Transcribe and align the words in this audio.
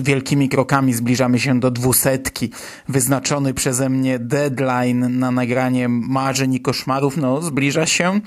Wielkimi 0.03 0.49
krokami 0.49 0.95
zbliżamy 0.95 1.41
się 1.41 1.61
do 1.61 1.71
dwusetki. 1.71 2.51
Wyznaczony 2.89 3.55
przeze 3.55 3.89
mnie 3.89 4.19
deadline 4.19 5.19
na 5.19 5.31
nagranie 5.31 5.89
marzeń 5.89 6.55
i 6.55 6.61
koszmarów, 6.61 7.17
no, 7.17 7.43
zbliża 7.43 7.87
się 7.87 8.21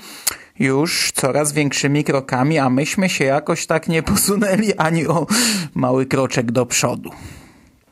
już 0.58 1.12
coraz 1.14 1.52
większymi 1.52 2.04
krokami, 2.04 2.58
a 2.58 2.70
myśmy 2.70 3.08
się 3.08 3.24
jakoś 3.24 3.66
tak 3.66 3.88
nie 3.88 4.02
posunęli 4.02 4.74
ani 4.74 5.06
o 5.06 5.26
mały 5.74 6.06
kroczek 6.06 6.52
do 6.52 6.66
przodu. 6.66 7.10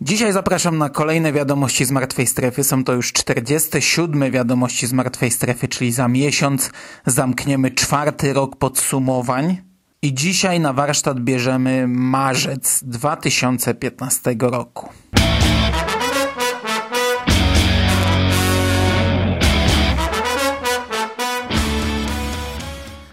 Dzisiaj 0.01 0.33
zapraszam 0.33 0.79
na 0.79 0.89
kolejne 0.89 1.33
wiadomości 1.33 1.85
z 1.85 1.91
Martwej 1.91 2.27
Strefy. 2.27 2.65
Są 2.65 2.85
to 2.85 2.93
już 2.93 3.13
47 3.13 4.31
wiadomości 4.31 4.87
z 4.87 4.93
Martwej 4.93 5.31
Strefy, 5.31 5.69
czyli 5.69 5.93
za 5.93 6.09
miesiąc 6.09 6.71
zamkniemy 7.07 7.71
czwarty 7.71 8.33
rok 8.33 8.57
podsumowań. 8.57 9.57
I 10.03 10.15
dzisiaj 10.15 10.61
na 10.61 10.73
warsztat 10.73 11.21
bierzemy 11.21 11.89
marzec 11.89 12.81
2015 12.85 14.37
roku. 14.41 14.89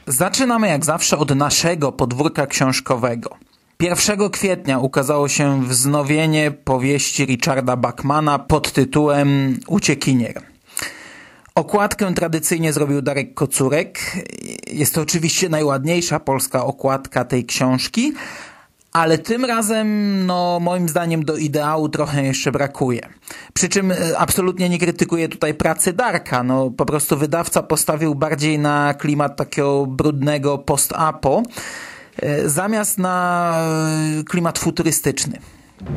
Zaczynamy 0.08 0.68
jak 0.68 0.86
zawsze 0.86 1.18
od 1.18 1.36
naszego 1.36 1.92
podwórka 1.92 2.48
książkowego. 2.48 3.38
1 3.80 4.30
kwietnia 4.30 4.80
ukazało 4.80 5.28
się 5.28 5.64
wznowienie 5.64 6.52
powieści 6.52 7.26
Richarda 7.26 7.76
Bachmana 7.76 8.40
pod 8.40 8.72
tytułem 8.72 9.60
Uciekinier. 9.68 10.42
Okładkę 11.56 12.14
tradycyjnie 12.14 12.74
zrobił 12.74 13.02
Darek 13.02 13.34
Kocurek. 13.34 14.00
Jest 14.68 14.96
to 14.96 15.02
oczywiście 15.02 15.50
najładniejsza 15.50 16.20
polska 16.20 16.66
okładka 16.66 17.26
tej 17.26 17.46
książki, 17.46 18.14
ale 18.92 19.18
tym 19.18 19.46
razem, 19.46 20.26
no, 20.26 20.60
moim 20.62 20.90
zdaniem, 20.90 21.26
do 21.26 21.38
ideału 21.38 21.90
trochę 21.90 22.24
jeszcze 22.24 22.52
brakuje. 22.52 23.10
Przy 23.54 23.70
czym 23.70 23.92
e, 23.92 23.96
absolutnie 24.18 24.70
nie 24.70 24.80
krytykuję 24.80 25.30
tutaj 25.30 25.54
pracy 25.54 25.94
Darka. 25.94 26.44
No, 26.44 26.72
po 26.72 26.86
prostu 26.86 27.18
wydawca 27.18 27.64
postawił 27.64 28.16
bardziej 28.16 28.60
na 28.60 28.94
klimat 28.94 29.36
takiego 29.36 29.86
brudnego 29.86 30.58
post-apo. 30.58 31.44
E, 32.22 32.50
zamiast 32.50 32.98
na 32.98 33.56
e, 34.20 34.24
klimat 34.24 34.60
futurystyczny. 34.60 35.40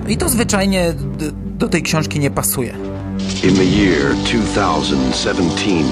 I 0.09 0.17
to 0.17 0.29
zwyczajnie 0.29 0.95
do 1.59 1.69
tej 1.69 1.83
książki 1.83 2.21
nie 2.21 2.31
pasuje. 2.31 2.75
In 3.45 3.55
the 3.55 3.65
year 3.65 4.15
2017, 4.15 5.85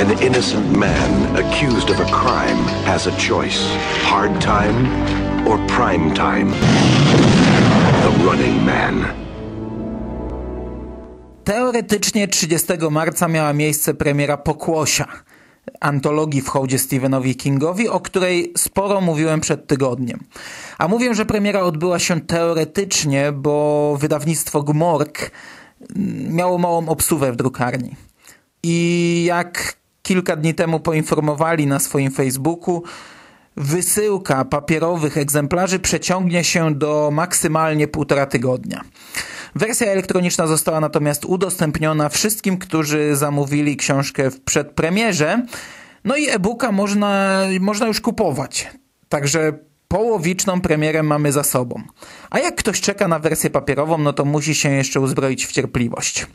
an 0.00 0.22
innocent 0.22 0.76
man 0.76 1.36
accused 1.36 1.90
of 1.90 2.00
a 2.00 2.04
crime 2.04 2.84
has 2.86 3.06
a 3.06 3.10
choice. 3.10 3.58
Hard 4.02 4.40
time 4.40 4.88
or 5.46 5.58
prime 5.66 6.14
time. 6.14 6.52
The 8.02 8.24
Running 8.24 8.62
Man. 8.62 9.04
Teoretycznie 11.44 12.28
30 12.28 12.66
marca 12.90 13.28
miała 13.28 13.52
miejsce 13.52 13.94
premiera 13.94 14.36
Pokłosia– 14.36 15.06
antologii 15.80 16.42
w 16.42 16.48
hołdzie 16.48 16.78
Stephenowi 16.78 17.36
Kingowi, 17.36 17.88
o 17.88 18.00
której 18.00 18.52
sporo 18.56 19.00
mówiłem 19.00 19.40
przed 19.40 19.66
tygodniem. 19.66 20.20
A 20.78 20.88
mówię, 20.88 21.14
że 21.14 21.26
premiera 21.26 21.60
odbyła 21.60 21.98
się 21.98 22.20
teoretycznie, 22.20 23.32
bo 23.32 23.96
wydawnictwo 24.00 24.62
Gmork 24.62 25.30
miało 26.30 26.58
małą 26.58 26.88
obsuwę 26.88 27.32
w 27.32 27.36
drukarni. 27.36 27.96
I 28.62 29.24
jak 29.26 29.76
kilka 30.02 30.36
dni 30.36 30.54
temu 30.54 30.80
poinformowali 30.80 31.66
na 31.66 31.78
swoim 31.78 32.10
Facebooku, 32.10 32.82
wysyłka 33.56 34.44
papierowych 34.44 35.18
egzemplarzy 35.18 35.78
przeciągnie 35.78 36.44
się 36.44 36.74
do 36.74 37.10
maksymalnie 37.12 37.88
półtora 37.88 38.26
tygodnia. 38.26 38.80
Wersja 39.54 39.86
elektroniczna 39.86 40.46
została 40.46 40.80
natomiast 40.80 41.24
udostępniona 41.24 42.08
wszystkim, 42.08 42.58
którzy 42.58 43.16
zamówili 43.16 43.76
książkę 43.76 44.30
w 44.30 44.40
przedpremierze. 44.40 45.46
No 46.04 46.16
i 46.16 46.28
e-booka 46.28 46.72
można, 46.72 47.40
można 47.60 47.86
już 47.86 48.00
kupować. 48.00 48.70
Także 49.08 49.52
połowiczną 49.88 50.60
premierę 50.60 51.02
mamy 51.02 51.32
za 51.32 51.42
sobą. 51.42 51.82
A 52.30 52.38
jak 52.38 52.56
ktoś 52.56 52.80
czeka 52.80 53.08
na 53.08 53.18
wersję 53.18 53.50
papierową, 53.50 53.98
no 53.98 54.12
to 54.12 54.24
musi 54.24 54.54
się 54.54 54.70
jeszcze 54.70 55.00
uzbroić 55.00 55.46
w 55.46 55.52
cierpliwość. 55.52 56.26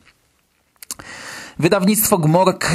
Wydawnictwo 1.59 2.17
Gmork 2.17 2.69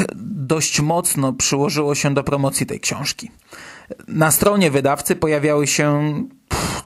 dość 0.47 0.81
mocno 0.81 1.33
przyłożyło 1.33 1.95
się 1.95 2.15
do 2.15 2.25
promocji 2.25 2.67
tej 2.67 2.81
książki. 2.81 3.31
Na 4.09 4.31
stronie 4.31 4.71
wydawcy 4.71 5.17
pojawiały 5.17 5.67
się 5.67 6.15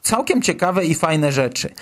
całkiem 0.02 0.42
ciekawe 0.42 0.84
i 0.84 0.94
fajne 0.94 1.32
rzeczy. 1.32 1.74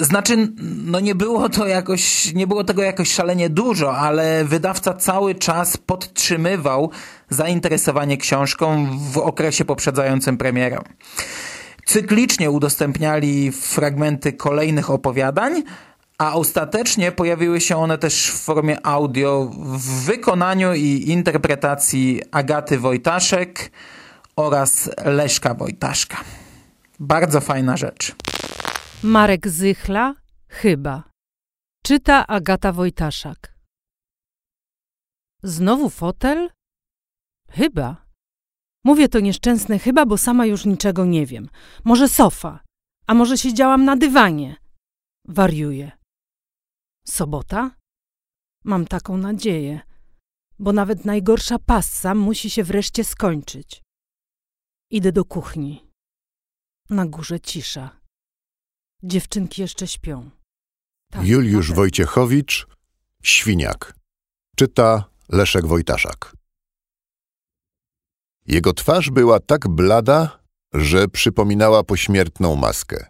Znaczy, 0.00 0.52
no 0.84 1.00
nie 1.00 1.14
było 1.14 1.48
to 1.48 1.66
jakoś, 1.66 2.34
nie 2.34 2.46
było 2.46 2.64
tego 2.64 2.82
jakoś 2.82 3.12
szalenie 3.12 3.50
dużo, 3.50 3.96
ale 3.96 4.44
wydawca 4.44 4.94
cały 4.94 5.34
czas 5.34 5.76
podtrzymywał 5.76 6.90
zainteresowanie 7.30 8.16
książką 8.16 8.88
w 9.12 9.18
okresie 9.18 9.64
poprzedzającym 9.64 10.38
premierę. 10.38 10.78
Cyklicznie 11.86 12.50
udostępniali 12.50 13.52
fragmenty 13.52 14.32
kolejnych 14.32 14.90
opowiadań, 14.90 15.62
a 16.18 16.34
ostatecznie 16.34 17.12
pojawiły 17.12 17.60
się 17.60 17.76
one 17.76 17.98
też 17.98 18.30
w 18.30 18.40
formie 18.40 18.86
audio 18.86 19.50
w 19.58 20.04
wykonaniu 20.04 20.74
i 20.74 21.04
interpretacji 21.06 22.22
Agaty 22.30 22.78
Wojtaszek 22.78 23.70
oraz 24.38 24.90
Leszka 25.04 25.54
Wojtaszka. 25.54 26.24
Bardzo 27.00 27.40
fajna 27.40 27.76
rzecz. 27.76 28.14
Marek 29.02 29.48
Zychla, 29.48 30.14
chyba. 30.48 31.02
Czyta 31.84 32.26
Agata 32.26 32.72
Wojtaszak. 32.72 33.54
Znowu 35.42 35.90
fotel? 35.90 36.50
Chyba. 37.50 38.06
Mówię 38.84 39.08
to 39.08 39.20
nieszczęsne 39.20 39.78
chyba, 39.78 40.06
bo 40.06 40.18
sama 40.18 40.46
już 40.46 40.64
niczego 40.64 41.04
nie 41.04 41.26
wiem. 41.26 41.48
Może 41.84 42.08
sofa, 42.08 42.60
a 43.06 43.14
może 43.14 43.38
siedziałam 43.38 43.84
na 43.84 43.96
dywanie. 43.96 44.56
Wariuję. 45.28 45.92
Sobota? 47.06 47.70
Mam 48.64 48.86
taką 48.86 49.16
nadzieję, 49.16 49.80
bo 50.58 50.72
nawet 50.72 51.04
najgorsza 51.04 51.58
passa 51.58 52.14
musi 52.14 52.50
się 52.50 52.64
wreszcie 52.64 53.04
skończyć. 53.04 53.85
Idę 54.90 55.12
do 55.12 55.24
kuchni. 55.24 55.90
Na 56.90 57.06
górze 57.06 57.40
cisza. 57.40 58.00
Dziewczynki 59.02 59.62
jeszcze 59.62 59.86
śpią. 59.86 60.30
Tak, 61.10 61.26
Juliusz 61.26 61.72
Wojciechowicz, 61.72 62.66
Świniak. 63.22 63.94
Czyta 64.56 65.10
Leszek 65.28 65.66
Wojtaszak. 65.66 66.36
Jego 68.46 68.72
twarz 68.72 69.10
była 69.10 69.40
tak 69.40 69.68
blada, 69.68 70.42
że 70.74 71.08
przypominała 71.08 71.84
pośmiertną 71.84 72.56
maskę. 72.56 73.06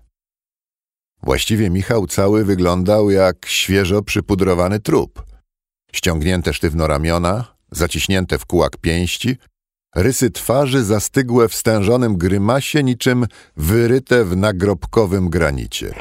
Właściwie 1.23 1.71
Michał 1.71 2.07
cały 2.07 2.45
wyglądał 2.45 3.11
jak 3.11 3.47
świeżo 3.47 4.03
przypudrowany 4.03 4.81
trup. 4.81 5.27
Ściągnięte 5.93 6.55
sztywno 6.55 6.87
ramiona, 6.87 7.57
zaciśnięte 7.71 8.39
w 8.39 8.47
kułak 8.47 8.77
pięści, 8.77 9.37
Rysy 9.95 10.31
twarzy 10.31 10.85
zastygłe 10.85 11.49
w 11.49 11.55
stężonym 11.55 12.17
grymasie, 12.17 12.83
niczym 12.83 13.27
wyryte 13.57 14.25
w 14.25 14.37
nagrobkowym 14.37 15.29
granicie. 15.29 15.95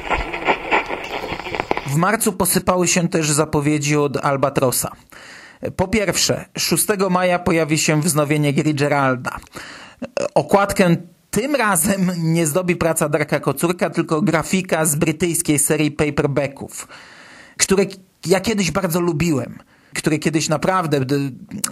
W 1.86 1.96
marcu 1.96 2.32
posypały 2.32 2.88
się 2.88 3.08
też 3.08 3.30
zapowiedzi 3.30 3.96
od 3.96 4.16
Albatrosa. 4.16 4.92
Po 5.76 5.88
pierwsze, 5.88 6.44
6 6.58 6.86
maja 7.10 7.38
pojawi 7.38 7.78
się 7.78 8.00
wznowienie 8.00 8.52
gry 8.52 8.74
Geralda. 8.74 9.36
Okładkę 10.34 10.96
Tym 11.30 11.54
razem 11.54 12.10
nie 12.18 12.46
zdobi 12.46 12.76
praca 12.76 13.08
Darka 13.08 13.40
Kocurka, 13.40 13.90
tylko 13.90 14.22
grafika 14.22 14.84
z 14.84 14.96
brytyjskiej 14.96 15.58
serii 15.58 15.90
paperbacków, 15.90 16.88
które 17.56 17.84
ja 18.26 18.40
kiedyś 18.40 18.70
bardzo 18.70 19.00
lubiłem 19.00 19.58
które 19.96 20.18
kiedyś 20.18 20.48
naprawdę 20.48 21.00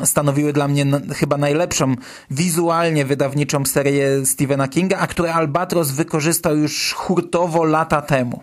stanowiły 0.04 0.52
dla 0.52 0.68
mnie 0.68 0.86
chyba 1.14 1.36
najlepszą 1.36 1.94
wizualnie 2.30 3.04
wydawniczą 3.04 3.66
serię 3.66 4.26
Stephena 4.26 4.68
Kinga, 4.68 4.98
a 4.98 5.06
które 5.06 5.34
Albatros 5.34 5.90
wykorzystał 5.90 6.56
już 6.56 6.92
hurtowo 6.92 7.64
lata 7.64 8.02
temu. 8.02 8.42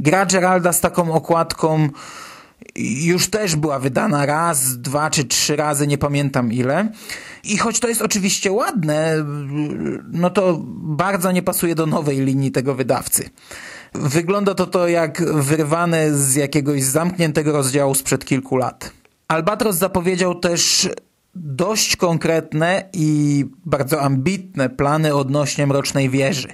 Gra 0.00 0.26
Geralda 0.26 0.72
z 0.72 0.80
taką 0.80 1.12
okładką 1.12 1.88
już 2.76 3.30
też 3.30 3.56
była 3.56 3.78
wydana 3.78 4.26
raz, 4.26 4.78
dwa 4.78 5.10
czy 5.10 5.24
trzy 5.24 5.56
razy, 5.56 5.86
nie 5.86 5.98
pamiętam 5.98 6.52
ile. 6.52 6.88
I 7.44 7.58
choć 7.58 7.80
to 7.80 7.88
jest 7.88 8.02
oczywiście 8.02 8.52
ładne, 8.52 9.24
no 10.12 10.30
to 10.30 10.60
bardzo 10.82 11.32
nie 11.32 11.42
pasuje 11.42 11.74
do 11.74 11.86
nowej 11.86 12.20
linii 12.20 12.52
tego 12.52 12.74
wydawcy. 12.74 13.30
Wygląda 13.94 14.54
to 14.54 14.66
to 14.66 14.88
jak 14.88 15.22
wyrwane 15.34 16.14
z 16.14 16.34
jakiegoś 16.34 16.82
zamkniętego 16.82 17.52
rozdziału 17.52 17.94
sprzed 17.94 18.24
kilku 18.24 18.56
lat. 18.56 18.92
Albatros 19.28 19.76
zapowiedział 19.76 20.34
też 20.34 20.88
dość 21.34 21.96
konkretne 21.96 22.88
i 22.92 23.44
bardzo 23.64 24.00
ambitne 24.00 24.68
plany 24.68 25.14
odnośnie 25.14 25.66
Mrocznej 25.66 26.10
Wieży. 26.10 26.48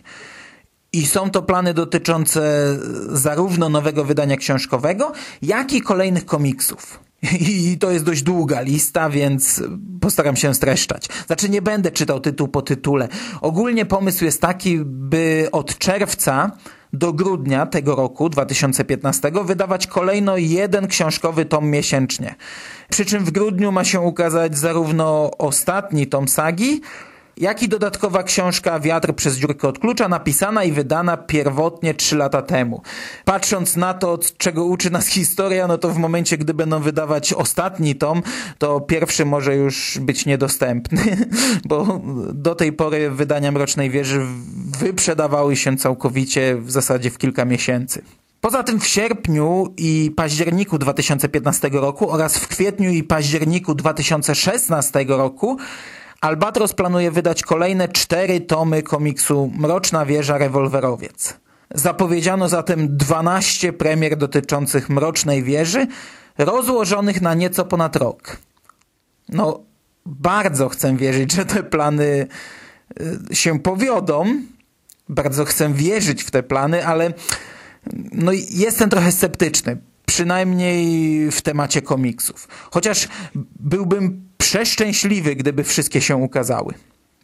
I 0.92 1.06
są 1.06 1.30
to 1.30 1.42
plany 1.42 1.74
dotyczące 1.74 2.76
zarówno 3.08 3.68
nowego 3.68 4.04
wydania 4.04 4.36
książkowego, 4.36 5.12
jak 5.42 5.72
i 5.72 5.80
kolejnych 5.80 6.26
komiksów. 6.26 7.00
I 7.72 7.78
to 7.78 7.90
jest 7.90 8.04
dość 8.04 8.22
długa 8.22 8.60
lista, 8.60 9.10
więc 9.10 9.62
postaram 10.00 10.36
się 10.36 10.54
streszczać. 10.54 11.08
Znaczy 11.26 11.48
nie 11.48 11.62
będę 11.62 11.90
czytał 11.90 12.20
tytuł 12.20 12.48
po 12.48 12.62
tytule. 12.62 13.08
Ogólnie 13.40 13.86
pomysł 13.86 14.24
jest 14.24 14.40
taki, 14.40 14.78
by 14.84 15.48
od 15.52 15.78
czerwca 15.78 16.50
do 16.92 17.12
grudnia 17.12 17.66
tego 17.66 17.96
roku, 17.96 18.28
2015, 18.28 19.32
wydawać 19.44 19.86
kolejno 19.86 20.36
jeden 20.36 20.86
książkowy 20.86 21.44
tom 21.44 21.70
miesięcznie. 21.70 22.34
Przy 22.90 23.04
czym 23.04 23.24
w 23.24 23.30
grudniu 23.30 23.72
ma 23.72 23.84
się 23.84 24.00
ukazać 24.00 24.58
zarówno 24.58 25.30
ostatni 25.38 26.06
tom 26.06 26.28
sagi, 26.28 26.80
jak 27.40 27.62
i 27.62 27.68
dodatkowa 27.68 28.22
książka 28.22 28.80
Wiatr 28.80 29.14
przez 29.14 29.36
dziurkę 29.36 29.68
od 29.68 29.78
klucza, 29.78 30.08
napisana 30.08 30.64
i 30.64 30.72
wydana 30.72 31.16
pierwotnie 31.16 31.94
trzy 31.94 32.16
lata 32.16 32.42
temu. 32.42 32.82
Patrząc 33.24 33.76
na 33.76 33.94
to, 33.94 34.18
czego 34.38 34.64
uczy 34.64 34.90
nas 34.90 35.06
historia, 35.20 35.66
no 35.66 35.78
to 35.78 35.88
w 35.88 35.98
momencie, 35.98 36.38
gdy 36.38 36.54
będą 36.54 36.80
wydawać 36.80 37.32
ostatni 37.32 37.94
tom, 37.94 38.22
to 38.58 38.80
pierwszy 38.80 39.24
może 39.24 39.56
już 39.56 39.98
być 40.00 40.26
niedostępny, 40.26 41.16
bo 41.68 42.00
do 42.32 42.54
tej 42.54 42.72
pory 42.72 43.10
wydania 43.10 43.52
Mrocznej 43.52 43.90
Wieży 43.90 44.26
wyprzedawały 44.78 45.56
się 45.56 45.76
całkowicie 45.76 46.56
w 46.56 46.70
zasadzie 46.70 47.10
w 47.10 47.18
kilka 47.18 47.44
miesięcy. 47.44 48.02
Poza 48.40 48.62
tym 48.62 48.80
w 48.80 48.86
sierpniu 48.86 49.74
i 49.76 50.12
październiku 50.16 50.78
2015 50.78 51.68
roku 51.72 52.10
oraz 52.10 52.38
w 52.38 52.48
kwietniu 52.48 52.90
i 52.90 53.02
październiku 53.02 53.74
2016 53.74 55.04
roku 55.08 55.58
Albatros 56.20 56.72
planuje 56.72 57.10
wydać 57.10 57.42
kolejne 57.42 57.88
cztery 57.88 58.40
tomy 58.40 58.82
komiksu 58.82 59.52
Mroczna 59.58 60.06
Wieża 60.06 60.38
Rewolwerowiec. 60.38 61.36
Zapowiedziano 61.74 62.48
zatem 62.48 62.96
12 62.96 63.72
premier 63.72 64.16
dotyczących 64.16 64.88
Mrocznej 64.88 65.42
Wieży, 65.42 65.86
rozłożonych 66.38 67.20
na 67.20 67.34
nieco 67.34 67.64
ponad 67.64 67.96
rok. 67.96 68.36
No, 69.28 69.60
bardzo 70.06 70.68
chcę 70.68 70.96
wierzyć, 70.96 71.32
że 71.32 71.46
te 71.46 71.62
plany 71.62 72.26
y, 73.30 73.36
się 73.36 73.60
powiodą. 73.60 74.24
Bardzo 75.08 75.44
chcę 75.44 75.74
wierzyć 75.74 76.22
w 76.22 76.30
te 76.30 76.42
plany, 76.42 76.86
ale 76.86 77.12
no, 78.12 78.32
jestem 78.50 78.90
trochę 78.90 79.12
sceptyczny. 79.12 79.76
Przynajmniej 80.06 81.30
w 81.30 81.42
temacie 81.42 81.82
komiksów. 81.82 82.48
Chociaż 82.70 83.08
byłbym 83.60 84.29
przeszczęśliwy, 84.40 85.36
gdyby 85.36 85.64
wszystkie 85.64 86.00
się 86.00 86.16
ukazały. 86.16 86.74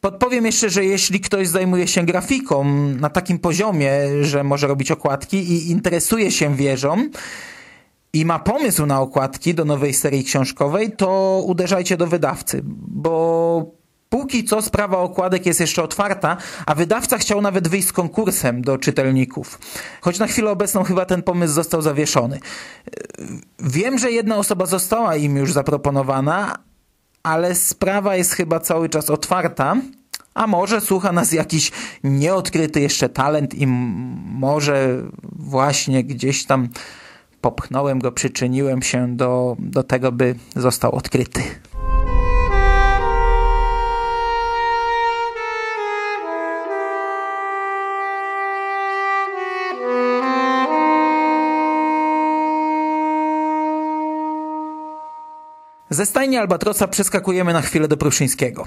Podpowiem 0.00 0.46
jeszcze, 0.46 0.70
że 0.70 0.84
jeśli 0.84 1.20
ktoś 1.20 1.48
zajmuje 1.48 1.88
się 1.88 2.02
grafiką 2.02 2.64
na 3.00 3.10
takim 3.10 3.38
poziomie, 3.38 3.92
że 4.22 4.44
może 4.44 4.66
robić 4.66 4.90
okładki 4.90 5.36
i 5.36 5.70
interesuje 5.70 6.30
się 6.30 6.56
wieżą 6.56 7.08
i 8.12 8.24
ma 8.24 8.38
pomysł 8.38 8.86
na 8.86 9.00
okładki 9.00 9.54
do 9.54 9.64
nowej 9.64 9.94
serii 9.94 10.24
książkowej, 10.24 10.92
to 10.92 11.42
uderzajcie 11.46 11.96
do 11.96 12.06
wydawcy, 12.06 12.60
bo 12.88 13.76
póki 14.08 14.44
co 14.44 14.62
sprawa 14.62 14.98
okładek 14.98 15.46
jest 15.46 15.60
jeszcze 15.60 15.82
otwarta, 15.82 16.36
a 16.66 16.74
wydawca 16.74 17.18
chciał 17.18 17.40
nawet 17.40 17.68
wyjść 17.68 17.88
z 17.88 17.92
konkursem 17.92 18.62
do 18.62 18.78
czytelników. 18.78 19.58
Choć 20.00 20.18
na 20.18 20.26
chwilę 20.26 20.50
obecną 20.50 20.84
chyba 20.84 21.06
ten 21.06 21.22
pomysł 21.22 21.54
został 21.54 21.82
zawieszony. 21.82 22.40
Wiem, 23.58 23.98
że 23.98 24.12
jedna 24.12 24.36
osoba 24.36 24.66
została 24.66 25.16
im 25.16 25.36
już 25.36 25.52
zaproponowana, 25.52 26.66
ale 27.26 27.54
sprawa 27.54 28.16
jest 28.16 28.32
chyba 28.32 28.60
cały 28.60 28.88
czas 28.88 29.10
otwarta. 29.10 29.76
A 30.34 30.46
może 30.46 30.80
słucha 30.80 31.12
nas 31.12 31.32
jakiś 31.32 31.72
nieodkryty 32.04 32.80
jeszcze 32.80 33.08
talent 33.08 33.54
i 33.54 33.66
może 33.66 35.02
właśnie 35.32 36.04
gdzieś 36.04 36.44
tam 36.44 36.68
popchnąłem 37.40 37.98
go, 37.98 38.12
przyczyniłem 38.12 38.82
się 38.82 39.16
do, 39.16 39.56
do 39.58 39.82
tego, 39.82 40.12
by 40.12 40.34
został 40.56 40.92
odkryty. 40.94 41.42
Ze 55.90 56.06
stajni 56.06 56.36
Albatrosa 56.36 56.88
przeskakujemy 56.88 57.52
na 57.52 57.62
chwilę 57.62 57.88
do 57.88 57.96
Pruszyńskiego. 57.96 58.66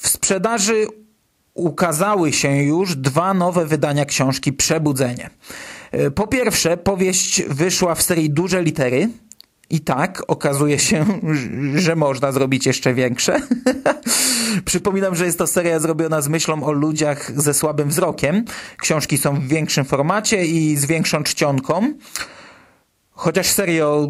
W 0.00 0.08
sprzedaży 0.08 0.86
ukazały 1.54 2.32
się 2.32 2.56
już 2.56 2.96
dwa 2.96 3.34
nowe 3.34 3.66
wydania 3.66 4.04
książki 4.04 4.52
Przebudzenie. 4.52 5.30
E, 5.92 6.10
po 6.10 6.26
pierwsze, 6.26 6.76
powieść 6.76 7.42
wyszła 7.42 7.94
w 7.94 8.02
serii 8.02 8.30
duże 8.30 8.62
litery. 8.62 9.08
I 9.70 9.80
tak 9.80 10.22
okazuje 10.26 10.78
się, 10.78 11.06
że 11.74 11.96
można 11.96 12.32
zrobić 12.32 12.66
jeszcze 12.66 12.94
większe. 12.94 13.40
Przypominam, 14.64 15.14
że 15.14 15.26
jest 15.26 15.38
to 15.38 15.46
seria 15.46 15.80
zrobiona 15.80 16.20
z 16.20 16.28
myślą 16.28 16.64
o 16.64 16.72
ludziach 16.72 17.40
ze 17.40 17.54
słabym 17.54 17.88
wzrokiem. 17.88 18.44
Książki 18.78 19.18
są 19.18 19.40
w 19.40 19.48
większym 19.48 19.84
formacie 19.84 20.46
i 20.46 20.76
z 20.76 20.86
większą 20.86 21.22
czcionką. 21.22 21.92
Chociaż 23.10 23.46
serio, 23.46 24.08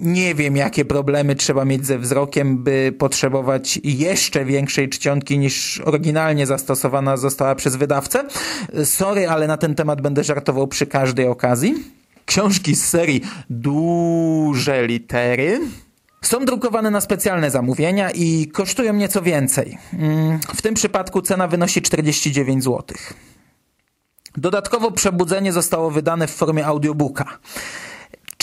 nie 0.00 0.34
wiem, 0.34 0.56
jakie 0.56 0.84
problemy 0.84 1.34
trzeba 1.34 1.64
mieć 1.64 1.86
ze 1.86 1.98
wzrokiem, 1.98 2.64
by 2.64 2.94
potrzebować 2.98 3.80
jeszcze 3.84 4.44
większej 4.44 4.88
czcionki 4.88 5.38
niż 5.38 5.80
oryginalnie 5.84 6.46
zastosowana 6.46 7.16
została 7.16 7.54
przez 7.54 7.76
wydawcę. 7.76 8.24
Sorry, 8.84 9.28
ale 9.28 9.46
na 9.46 9.56
ten 9.56 9.74
temat 9.74 10.00
będę 10.00 10.24
żartował 10.24 10.68
przy 10.68 10.86
każdej 10.86 11.26
okazji. 11.26 11.74
Książki 12.26 12.74
z 12.74 12.84
serii 12.84 13.20
duże 13.50 14.86
litery 14.86 15.60
są 16.22 16.44
drukowane 16.44 16.90
na 16.90 17.00
specjalne 17.00 17.50
zamówienia 17.50 18.10
i 18.10 18.48
kosztują 18.52 18.92
nieco 18.94 19.22
więcej. 19.22 19.78
Mm, 19.92 20.38
w 20.54 20.62
tym 20.62 20.74
przypadku 20.74 21.22
cena 21.22 21.48
wynosi 21.48 21.82
49 21.82 22.64
zł. 22.64 22.82
Dodatkowo 24.36 24.90
przebudzenie 24.90 25.52
zostało 25.52 25.90
wydane 25.90 26.26
w 26.26 26.30
formie 26.30 26.66
audiobooka. 26.66 27.38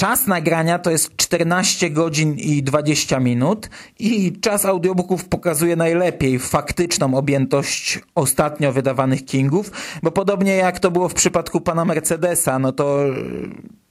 Czas 0.01 0.27
nagrania 0.27 0.79
to 0.79 0.91
jest 0.91 1.15
14 1.15 1.89
godzin 1.89 2.35
i 2.35 2.63
20 2.63 3.19
minut 3.19 3.69
i 3.99 4.39
czas 4.41 4.65
audiobooków 4.65 5.25
pokazuje 5.25 5.75
najlepiej 5.75 6.39
faktyczną 6.39 7.15
objętość 7.15 7.99
ostatnio 8.15 8.71
wydawanych 8.71 9.25
Kingów, 9.25 9.71
bo 10.03 10.11
podobnie 10.11 10.55
jak 10.55 10.79
to 10.79 10.91
było 10.91 11.09
w 11.09 11.13
przypadku 11.13 11.61
pana 11.61 11.85
Mercedesa, 11.85 12.59
no 12.59 12.71
to 12.71 12.99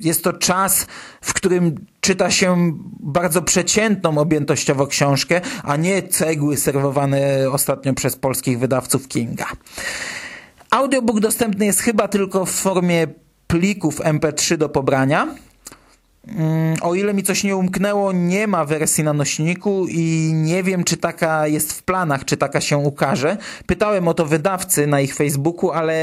jest 0.00 0.24
to 0.24 0.32
czas, 0.32 0.86
w 1.20 1.34
którym 1.34 1.74
czyta 2.00 2.30
się 2.30 2.78
bardzo 3.00 3.42
przeciętną 3.42 4.18
objętościowo 4.18 4.86
książkę, 4.86 5.40
a 5.62 5.76
nie 5.76 6.02
cegły 6.02 6.56
serwowane 6.56 7.50
ostatnio 7.50 7.94
przez 7.94 8.16
polskich 8.16 8.58
wydawców 8.58 9.08
Kinga. 9.08 9.46
Audiobook 10.70 11.20
dostępny 11.20 11.66
jest 11.66 11.80
chyba 11.80 12.08
tylko 12.08 12.46
w 12.46 12.50
formie 12.50 13.06
plików 13.46 14.00
MP3 14.00 14.56
do 14.56 14.68
pobrania, 14.68 15.34
o 16.80 16.94
ile 16.94 17.14
mi 17.14 17.22
coś 17.22 17.44
nie 17.44 17.56
umknęło, 17.56 18.12
nie 18.12 18.46
ma 18.46 18.64
wersji 18.64 19.04
na 19.04 19.12
nośniku 19.12 19.86
i 19.88 20.30
nie 20.34 20.62
wiem, 20.62 20.84
czy 20.84 20.96
taka 20.96 21.46
jest 21.46 21.72
w 21.72 21.82
planach, 21.82 22.24
czy 22.24 22.36
taka 22.36 22.60
się 22.60 22.78
ukaże. 22.78 23.36
Pytałem 23.66 24.08
o 24.08 24.14
to 24.14 24.26
wydawcy 24.26 24.86
na 24.86 25.00
ich 25.00 25.14
Facebooku, 25.14 25.70
ale 25.70 25.94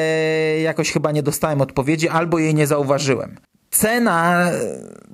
jakoś 0.61 0.91
chyba 0.91 1.11
nie 1.11 1.23
dostałem 1.23 1.61
odpowiedzi 1.61 2.09
albo 2.09 2.39
jej 2.39 2.55
nie 2.55 2.67
zauważyłem. 2.67 3.37
Cena 3.71 4.51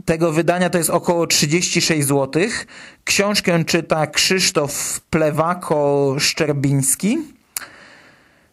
tego 0.06 0.32
wydania 0.32 0.70
to 0.70 0.78
jest 0.78 0.90
około 0.90 1.28
36 1.28 2.08
zł. 2.08 2.44
Książkę 3.04 3.66
czyta 3.66 4.08
Krzysztof 4.08 5.02
Plewako-Szczerbiński. 5.12 7.18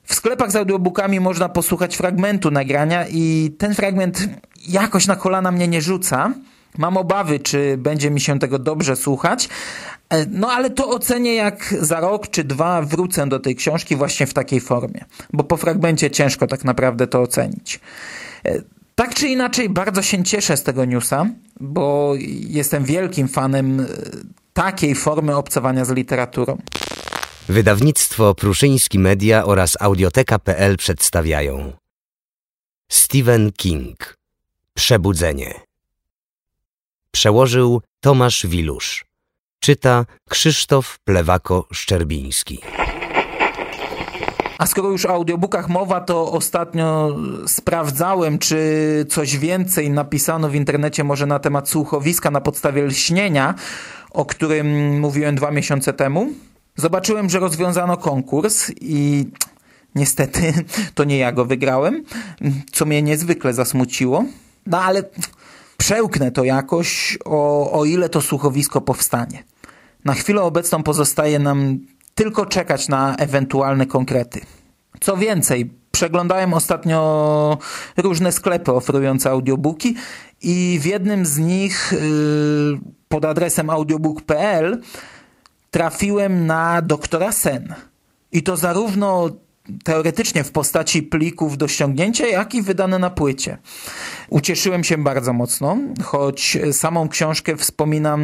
W 0.05 0.15
sklepach 0.15 0.51
z 0.51 0.57
audiobookami 0.57 1.21
można 1.21 1.49
posłuchać 1.49 1.97
fragmentu 1.97 2.51
nagrania 2.51 3.07
i 3.09 3.55
ten 3.59 3.75
fragment 3.75 4.29
jakoś 4.69 5.07
na 5.07 5.17
kolana 5.17 5.51
mnie 5.51 5.69
nie 5.69 5.83
rzuca. 5.83 6.33
Mam 6.79 6.97
obawy, 6.97 7.41
czy 7.41 7.77
będzie 7.77 8.11
mi 8.11 8.21
się 8.21 8.39
tego 8.39 8.59
dobrze 8.59 8.97
słuchać. 8.97 9.49
E, 10.11 10.27
no 10.27 10.51
ale 10.51 10.71
to 10.71 10.89
ocenię, 10.89 11.35
jak 11.35 11.75
za 11.81 12.01
rok 12.01 12.29
czy 12.29 12.45
dwa 12.45 12.83
wrócę 12.83 13.29
do 13.29 13.41
tej 13.41 13.57
książki 13.57 13.97
właśnie 13.97 14.27
w 14.27 14.35
takiej 14.35 14.61
formie, 14.61 15.05
bo 15.33 15.45
po 15.45 15.57
fragmencie 15.57 16.11
ciężko 16.11 16.47
tak 16.47 16.65
naprawdę 16.65 17.07
to 17.07 17.21
ocenić. 17.21 17.81
E, 18.45 18.63
tak 18.95 19.15
czy 19.15 19.29
inaczej, 19.29 19.69
bardzo 19.69 20.03
się 20.03 20.25
cieszę 20.25 20.57
z 20.57 20.63
tego 20.63 20.85
newsa, 20.85 21.27
bo 21.61 22.15
jestem 22.49 22.85
wielkim 22.85 23.29
fanem 23.29 23.81
e, 23.81 23.87
takiej 24.53 24.95
formy 24.95 25.37
obcowania 25.37 25.85
z 25.85 25.91
literaturą. 25.91 26.59
Wydawnictwo 27.49 28.35
Pruszyński 28.35 28.99
Media 28.99 29.45
oraz 29.45 29.77
Audioteka.pl 29.81 30.77
przedstawiają 30.77 31.73
Stephen 32.91 33.53
King 33.53 34.20
Przebudzenie 34.81 35.61
Przełożył 37.13 37.83
Tomasz 38.01 38.47
Wilusz 38.47 39.05
Czyta 39.63 40.07
Krzysztof 40.29 40.99
Plewako-Szczerbiński 41.09 42.59
a 44.59 44.67
skoro 44.67 44.91
już 44.91 45.07
o 45.07 45.09
audiobookach 45.09 45.69
mowa, 45.69 46.01
to 46.01 46.33
ostatnio 46.33 47.17
sprawdzałem, 47.47 48.39
czy 48.39 48.59
coś 49.09 49.39
więcej 49.39 49.91
napisano 49.91 50.49
w 50.49 50.55
internecie 50.55 51.05
może 51.05 51.27
na 51.27 51.39
temat 51.39 51.69
słuchowiska 51.69 52.31
na 52.31 52.41
podstawie 52.41 52.83
lśnienia, 52.83 53.55
o 54.11 54.25
którym 54.25 55.01
mówiłem 55.01 55.35
dwa 55.35 55.51
miesiące 55.51 55.93
temu. 55.93 56.33
Zobaczyłem, 56.77 57.31
że 57.31 57.39
rozwiązano 57.39 57.97
konkurs 57.97 58.71
i 58.81 59.27
niestety 59.95 60.53
to 60.95 61.05
nie 61.05 61.19
ja 61.19 61.33
go 61.33 61.45
wygrałem, 61.45 62.05
co 62.73 62.85
mnie 62.85 63.03
niezwykle 63.03 63.55
zasmuciło. 63.55 64.25
No 64.67 64.83
ale 64.83 65.03
przełknę 65.77 66.33
to 66.33 66.45
jakoś, 66.45 67.19
o, 67.25 67.73
o 67.73 67.85
ile 67.85 68.09
to 68.09 68.21
słuchowisko 68.21 68.81
powstanie. 68.81 69.45
Na 70.05 70.15
chwilę 70.15 70.43
obecną 70.43 70.83
pozostaje 70.83 71.39
nam 71.39 71.79
tylko 72.15 72.47
czekać 72.47 72.89
na 72.89 73.17
ewentualne 73.17 73.87
konkrety. 73.87 74.41
Co 75.01 75.17
więcej, 75.17 75.71
przeglądałem 75.91 76.55
ostatnio 76.55 77.59
różne 77.97 78.33
sklepy 78.33 78.73
oferujące 78.73 79.31
audiobooki 79.31 79.97
i 80.43 80.79
w 80.83 80.85
jednym 80.85 81.27
z 81.27 81.39
nich 81.39 81.93
yy, 81.93 82.81
pod 83.09 83.25
adresem 83.25 83.71
audiobook.pl 83.71 84.81
trafiłem 85.71 86.47
na 86.47 86.83
doktora 86.83 87.33
Sen. 87.33 87.75
I 88.33 88.43
to 88.43 88.57
zarówno 88.57 89.31
teoretycznie 89.85 90.45
w 90.45 90.53
postaci 90.53 91.03
plików 91.03 91.59
do 91.59 91.69
ściągnięcia, 91.69 92.27
jak 92.27 92.55
i 92.55 92.63
wydane 92.63 92.99
na 92.99 93.11
płycie. 93.11 93.59
Ucieszyłem 94.29 94.85
się 94.85 94.99
bardzo 94.99 95.33
mocno, 95.33 95.79
choć 96.03 96.59
samą 96.73 97.09
książkę 97.09 97.57
wspominam 97.57 98.23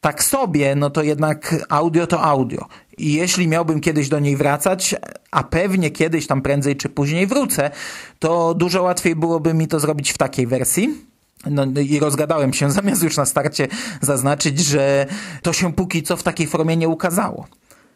tak 0.00 0.24
sobie, 0.24 0.74
no 0.74 0.90
to 0.90 1.02
jednak 1.02 1.66
audio 1.68 2.06
to 2.06 2.22
audio. 2.22 2.66
I 2.98 3.12
jeśli 3.12 3.48
miałbym 3.48 3.80
kiedyś 3.80 4.08
do 4.08 4.18
niej 4.18 4.36
wracać, 4.36 4.94
a 5.30 5.42
pewnie 5.42 5.90
kiedyś 5.90 6.26
tam 6.26 6.42
prędzej 6.42 6.76
czy 6.76 6.88
później 6.88 7.26
wrócę, 7.26 7.70
to 8.18 8.54
dużo 8.54 8.82
łatwiej 8.82 9.16
byłoby 9.16 9.54
mi 9.54 9.68
to 9.68 9.80
zrobić 9.80 10.12
w 10.12 10.18
takiej 10.18 10.46
wersji. 10.46 11.10
No 11.46 11.66
i 11.66 11.98
rozgadałem 11.98 12.52
się, 12.52 12.70
zamiast 12.80 13.02
już 13.02 13.16
na 13.16 13.26
starcie 13.26 13.68
zaznaczyć, 14.00 14.58
że 14.60 15.06
to 15.42 15.52
się 15.52 15.72
póki 15.72 16.02
co 16.02 16.16
w 16.16 16.22
takiej 16.22 16.46
formie 16.46 16.76
nie 16.76 16.88
ukazało. 16.88 17.46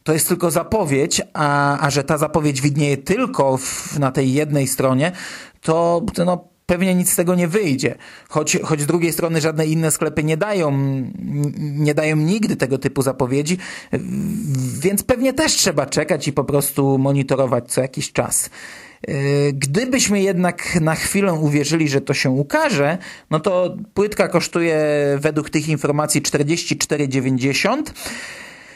To 0.05 0.13
jest 0.13 0.29
tylko 0.29 0.51
zapowiedź, 0.51 1.23
a, 1.33 1.79
a 1.79 1.91
że 1.91 2.05
ta 2.05 2.19
zapowiedź 2.19 2.61
widnieje 2.61 2.97
tylko 2.97 3.57
w, 3.57 3.99
na 3.99 4.13
tej 4.13 4.33
jednej 4.33 4.67
stronie, 4.67 5.13
to 5.61 6.03
no, 6.27 6.49
pewnie 6.67 6.95
nic 6.95 7.13
z 7.13 7.17
tego 7.17 7.35
nie 7.35 7.49
wyjdzie. 7.49 7.95
Choć, 8.29 8.59
choć 8.63 8.81
z 8.81 8.87
drugiej 8.87 9.13
strony 9.13 9.41
żadne 9.41 9.67
inne 9.67 9.91
sklepy 9.91 10.25
nie 10.25 10.37
dają, 10.37 10.73
nie 11.59 11.95
dają 11.95 12.17
nigdy 12.17 12.57
tego 12.57 12.79
typu 12.79 13.03
zapowiedzi, 13.03 13.59
więc 14.81 15.03
pewnie 15.03 15.33
też 15.33 15.53
trzeba 15.53 15.87
czekać 15.87 16.29
i 16.29 16.33
po 16.33 16.45
prostu 16.45 16.99
monitorować 16.99 17.73
co 17.73 17.81
jakiś 17.81 18.13
czas. 18.13 18.51
E, 19.09 19.13
gdybyśmy 19.53 20.23
jednak 20.23 20.81
na 20.81 20.95
chwilę 20.95 21.33
uwierzyli, 21.33 21.89
że 21.89 22.01
to 22.01 22.15
się 22.15 22.31
ukaże, 22.31 22.99
no 23.31 23.41
to 23.41 23.77
płytka 23.95 24.29
kosztuje 24.29 24.79
według 25.21 25.51
tych 25.51 25.69
informacji 25.69 26.23
44,90 26.23 27.83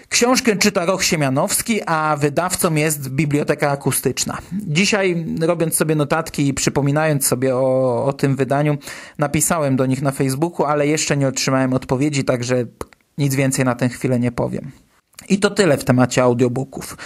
Książkę 0.09 0.57
czyta 0.57 0.85
Roch 0.85 1.05
Siemianowski, 1.05 1.81
a 1.87 2.17
wydawcą 2.17 2.75
jest 2.75 3.09
Biblioteka 3.09 3.71
Akustyczna. 3.71 4.39
Dzisiaj, 4.53 5.27
robiąc 5.41 5.77
sobie 5.77 5.95
notatki 5.95 6.49
i 6.49 6.55
przypominając 6.55 7.27
sobie 7.27 7.57
o, 7.57 8.05
o 8.05 8.13
tym 8.13 8.37
wydaniu, 8.37 8.79
napisałem 9.19 9.77
do 9.77 9.87
nich 9.87 10.03
na 10.03 10.11
Facebooku, 10.11 10.67
ale 10.67 10.87
jeszcze 10.87 11.17
nie 11.17 11.29
otrzymałem 11.29 11.73
odpowiedzi, 11.73 12.25
także 12.25 12.65
nic 13.19 13.35
więcej 13.35 13.65
na 13.65 13.75
tę 13.75 13.89
chwilę 13.89 14.21
nie 14.21 14.33
powiem. 14.33 14.71
I 15.29 15.39
to 15.39 15.51
tyle 15.51 15.79
w 15.79 15.85
temacie 15.85 16.23
audiobooków. 16.23 16.97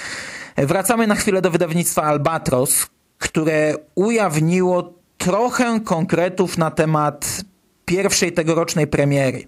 Wracamy 0.57 1.07
na 1.07 1.15
chwilę 1.15 1.43
do 1.43 1.51
wydawnictwa 1.51 2.03
Albatros, 2.03 2.87
które 3.19 3.75
ujawniło 3.95 4.93
trochę 5.19 5.81
konkretów 5.81 6.59
na 6.59 6.71
temat 6.71 7.45
pierwszej 7.85 8.33
tegorocznej 8.33 8.87
premiery 8.87 9.47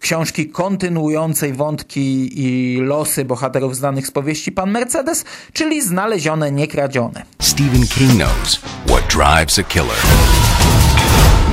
książki 0.00 0.48
kontynuującej 0.48 1.52
wątki 1.52 2.30
i 2.34 2.76
losy 2.80 3.24
bohaterów 3.24 3.76
znanych 3.76 4.06
z 4.06 4.10
powieści 4.10 4.52
Pan 4.52 4.70
Mercedes, 4.70 5.24
czyli 5.52 5.82
Znalezione, 5.82 6.52
Niekradzione. 6.52 7.22
Stephen 7.42 7.86
King 7.86 8.12
knows 8.12 8.60
what 8.86 9.06
drives 9.08 9.58
a 9.58 9.62
killer. 9.62 9.96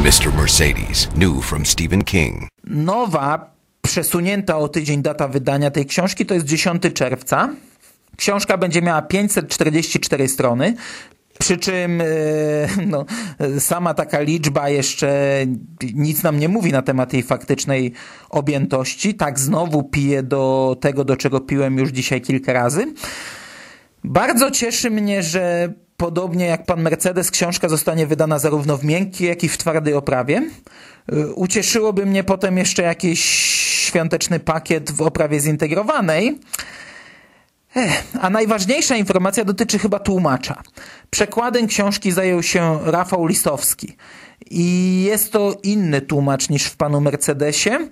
Mr. 0.04 0.34
Mercedes, 0.38 1.10
new 1.16 1.46
from 1.46 1.66
Stephen 1.66 2.04
King. 2.04 2.48
Nowa, 2.64 3.52
przesunięta 3.82 4.58
o 4.58 4.68
tydzień 4.68 5.02
data 5.02 5.28
wydania 5.28 5.72
tej 5.72 5.86
książki 5.86 6.25
to 6.25 6.34
jest 6.34 6.46
10 6.46 6.84
czerwca. 6.94 7.50
Książka 8.18 8.58
będzie 8.58 8.82
miała 8.82 9.02
544 9.02 10.28
strony, 10.28 10.75
przy 11.39 11.58
czym 11.58 12.01
e, 12.01 12.06
no, 12.92 13.06
sama 13.60 13.94
taka 13.94 14.20
liczba 14.22 14.70
jeszcze 14.70 15.39
nic 15.94 16.24
nam 16.24 16.39
nie 16.39 16.50
mówi 16.50 16.72
na 16.72 16.82
temat 16.82 17.13
jej 17.13 17.24
faktycznej 17.24 17.94
objętości. 18.30 19.13
Tak 19.13 19.39
znowu 19.39 19.84
piję 19.84 20.24
do 20.24 20.75
tego, 20.82 21.04
do 21.06 21.18
czego 21.18 21.39
piłem 21.39 21.77
już 21.77 21.89
dzisiaj 21.89 22.22
kilka 22.22 22.54
razy. 22.54 22.94
Bardzo 24.04 24.51
cieszy 24.51 24.89
mnie, 24.89 25.24
że 25.24 25.74
podobnie 25.98 26.46
jak 26.46 26.65
pan 26.65 26.82
Mercedes, 26.82 27.32
książka 27.32 27.70
zostanie 27.70 28.08
wydana 28.08 28.39
zarówno 28.39 28.77
w 28.77 28.84
miękkiej, 28.84 29.27
jak 29.27 29.44
i 29.44 29.50
w 29.50 29.58
twardej 29.58 29.94
oprawie. 29.94 30.50
E, 31.12 31.27
ucieszyłoby 31.27 32.06
mnie 32.06 32.24
potem 32.24 32.58
jeszcze 32.58 32.84
jakiś 32.84 33.25
świąteczny 33.86 34.39
pakiet 34.39 34.92
w 34.92 35.01
oprawie 35.01 35.39
zintegrowanej. 35.39 36.39
A 38.22 38.29
najważniejsza 38.29 38.96
informacja 38.96 39.46
dotyczy 39.46 39.79
chyba 39.79 40.00
tłumacza. 40.00 40.63
Przekładem 41.10 41.67
książki 41.67 42.12
zajął 42.12 42.44
się 42.44 42.79
Rafał 42.86 43.25
Listowski. 43.25 43.98
I 44.50 45.03
jest 45.08 45.32
to 45.32 45.58
inny 45.63 46.01
tłumacz 46.01 46.50
niż 46.50 46.65
w 46.65 46.77
panu 46.77 47.01
Mercedesie. 47.01 47.89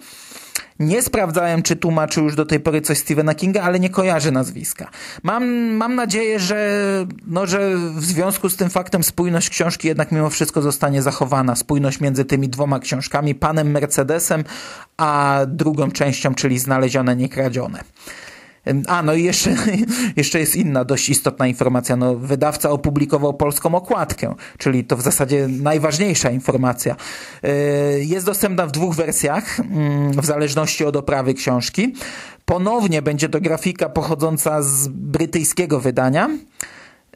Nie 0.79 1.01
sprawdzałem, 1.01 1.63
czy 1.63 1.75
tłumaczył 1.75 2.23
już 2.23 2.35
do 2.35 2.45
tej 2.45 2.59
pory 2.59 2.81
coś 2.81 2.97
Stephena 2.97 3.35
Kinga, 3.35 3.61
ale 3.61 3.79
nie 3.79 3.89
kojarzę 3.89 4.31
nazwiska. 4.31 4.89
Mam, 5.23 5.45
mam 5.63 5.95
nadzieję, 5.95 6.39
że, 6.39 6.79
no, 7.27 7.47
że 7.47 7.77
w 7.95 8.03
związku 8.03 8.49
z 8.49 8.55
tym 8.55 8.69
faktem 8.69 9.03
spójność 9.03 9.49
książki 9.49 9.87
jednak 9.87 10.11
mimo 10.11 10.29
wszystko 10.29 10.61
zostanie 10.61 11.01
zachowana. 11.01 11.55
Spójność 11.55 11.99
między 11.99 12.25
tymi 12.25 12.49
dwoma 12.49 12.79
książkami, 12.79 13.35
panem 13.35 13.71
Mercedesem, 13.71 14.43
a 14.97 15.39
drugą 15.47 15.91
częścią, 15.91 16.35
czyli 16.35 16.59
Znalezione, 16.59 17.15
Niekradzione. 17.15 17.83
A, 18.87 19.03
no 19.03 19.13
i 19.13 19.23
jeszcze, 19.23 19.55
jeszcze 20.15 20.39
jest 20.39 20.55
inna 20.55 20.85
dość 20.85 21.09
istotna 21.09 21.47
informacja. 21.47 21.95
No, 21.95 22.15
wydawca 22.15 22.69
opublikował 22.69 23.33
polską 23.33 23.75
okładkę, 23.75 24.35
czyli 24.57 24.83
to 24.83 24.97
w 24.97 25.01
zasadzie 25.01 25.47
najważniejsza 25.47 26.29
informacja. 26.29 26.95
E, 27.43 27.49
jest 27.99 28.25
dostępna 28.25 28.67
w 28.67 28.71
dwóch 28.71 28.95
wersjach, 28.95 29.59
mm, 29.59 30.11
w 30.11 30.25
zależności 30.25 30.85
od 30.85 30.95
oprawy 30.95 31.33
książki. 31.33 31.93
Ponownie 32.45 33.01
będzie 33.01 33.29
to 33.29 33.41
grafika 33.41 33.89
pochodząca 33.89 34.61
z 34.61 34.87
brytyjskiego 34.87 35.79
wydania. 35.79 36.29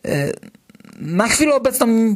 E, 0.06 0.32
na 1.00 1.28
chwilę 1.28 1.56
obecną 1.56 2.16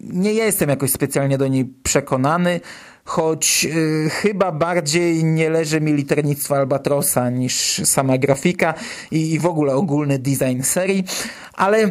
nie 0.00 0.32
jestem 0.32 0.68
jakoś 0.68 0.90
specjalnie 0.90 1.38
do 1.38 1.48
niej 1.48 1.64
przekonany 1.82 2.60
choć 3.10 3.66
y, 3.66 4.10
chyba 4.10 4.52
bardziej 4.52 5.24
nie 5.24 5.50
leży 5.50 5.80
mi 5.80 5.92
liternictwo 5.92 6.56
Albatrosa 6.56 7.30
niż 7.30 7.80
sama 7.84 8.18
grafika 8.18 8.74
i, 9.10 9.32
i 9.32 9.38
w 9.38 9.46
ogóle 9.46 9.74
ogólny 9.74 10.18
design 10.18 10.62
serii, 10.62 11.04
ale 11.52 11.90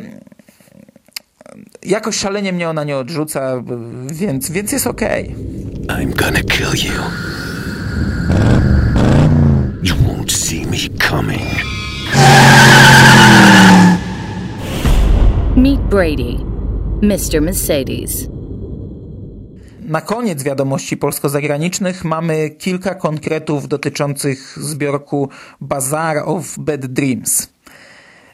jakoś 1.83 2.15
szalenie 2.15 2.53
mnie 2.53 2.69
ona 2.69 2.83
nie 2.83 2.97
odrzuca, 2.97 3.63
więc, 4.11 4.51
więc 4.51 4.71
jest 4.71 4.87
okej. 4.87 5.35
Okay. 5.85 6.05
I'm 6.05 6.15
gonna 6.15 6.43
kill 6.43 6.89
you. 6.89 7.01
You 9.83 9.95
won't 9.95 10.31
see 10.31 10.65
me 10.65 10.99
coming. 11.09 11.49
Meet 15.55 15.81
Brady, 15.81 16.37
Mr. 17.01 17.41
Mercedes. 17.41 18.38
Na 19.89 20.01
koniec 20.01 20.43
wiadomości 20.43 20.97
polsko-zagranicznych 20.97 22.05
mamy 22.05 22.49
kilka 22.49 22.95
konkretów 22.95 23.67
dotyczących 23.67 24.57
zbiorku 24.61 25.29
Bazaar 25.61 26.17
of 26.25 26.57
Bad 26.59 26.85
Dreams. 26.85 27.49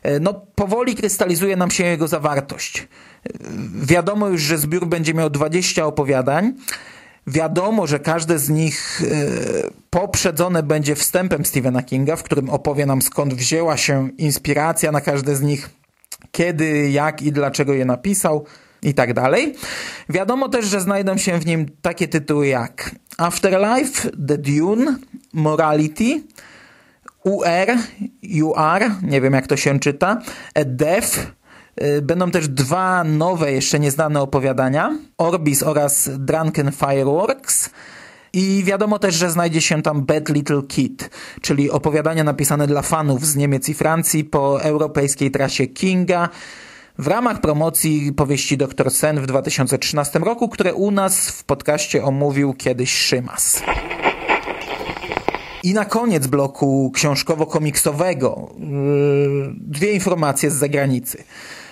E, 0.04 0.20
no, 0.20 0.34
powoli 0.56 0.96
krystalizuje 0.96 1.56
nam 1.56 1.72
się 1.72 1.84
jego 1.84 2.08
zawartość. 2.08 2.80
E, 2.80 2.88
wiadomo 3.76 4.28
już, 4.28 4.42
że 4.42 4.58
zbiór 4.58 4.88
będzie 4.88 5.14
miał 5.14 5.30
20 5.30 5.86
opowiadań. 5.86 6.54
Wiadomo, 7.28 7.88
że 7.88 8.00
każde 8.00 8.40
z 8.40 8.50
nich 8.50 9.02
e, 9.02 9.06
poprzedzone 9.90 10.64
będzie 10.64 10.96
wstępem 10.96 11.46
Stephena 11.46 11.84
Kinga, 11.84 12.16
w 12.16 12.24
którym 12.24 12.50
opowie 12.50 12.86
nam 12.86 13.02
skąd 13.02 13.34
wzięła 13.34 13.78
się 13.78 14.10
inspiracja 14.18 14.92
na 14.92 15.02
każde 15.02 15.36
z 15.36 15.42
nich, 15.42 15.70
kiedy, 16.32 16.90
jak 16.90 17.22
i 17.22 17.32
dlaczego 17.32 17.74
je 17.74 17.86
napisał 17.86 18.46
i 18.86 18.94
tak 18.94 19.14
dalej. 19.14 19.56
Wiadomo 20.10 20.50
też, 20.50 20.66
że 20.66 20.82
znajdą 20.82 21.18
się 21.18 21.40
w 21.40 21.46
nim 21.46 21.66
takie 21.82 22.08
tytuły 22.08 22.48
jak 22.48 22.92
Afterlife, 23.18 24.10
The 24.28 24.38
Dune, 24.38 24.98
Morality, 25.34 26.22
UR, 27.24 27.68
UR, 28.44 28.82
nie 29.02 29.22
wiem 29.22 29.34
jak 29.34 29.48
to 29.48 29.58
się 29.58 29.80
czyta, 29.80 30.22
Death, 30.66 31.18
y, 31.82 32.02
Będą 32.02 32.32
też 32.32 32.48
dwa 32.48 33.04
nowe, 33.04 33.52
jeszcze 33.52 33.80
nieznane 33.80 34.22
opowiadania, 34.22 34.98
Orbis 35.18 35.64
oraz 35.64 36.10
Drunken 36.18 36.72
Fireworks. 36.72 37.70
I 38.34 38.64
wiadomo 38.66 39.00
też, 39.00 39.16
że 39.16 39.30
znajdzie 39.30 39.62
się 39.62 39.82
tam 39.82 40.06
Bad 40.06 40.30
Little 40.30 40.62
Kid, 40.68 41.10
czyli 41.42 41.72
opowiadania 41.72 42.24
napisane 42.24 42.68
dla 42.68 42.82
fanów 42.82 43.26
z 43.26 43.36
Niemiec 43.36 43.70
i 43.70 43.74
Francji 43.74 44.24
po 44.24 44.62
europejskiej 44.62 45.32
trasie 45.32 45.68
Kinga, 45.68 46.30
w 46.98 47.08
ramach 47.08 47.42
promocji 47.42 48.14
powieści 48.14 48.58
Dr. 48.58 48.92
Sen 48.92 49.22
w 49.22 49.28
2013 49.28 50.20
roku, 50.20 50.50
które 50.50 50.74
u 50.74 50.92
nas 50.92 51.30
w 51.30 51.44
podcaście 51.44 52.04
omówił 52.04 52.54
kiedyś 52.54 52.94
Szymas. 52.94 53.62
I 55.64 55.74
na 55.74 55.86
koniec 55.86 56.28
bloku 56.28 56.92
książkowo-komiksowego 56.96 58.50
yy, 58.60 59.54
dwie 59.58 59.94
informacje 59.94 60.52
z 60.52 60.54
zagranicy. 60.54 61.24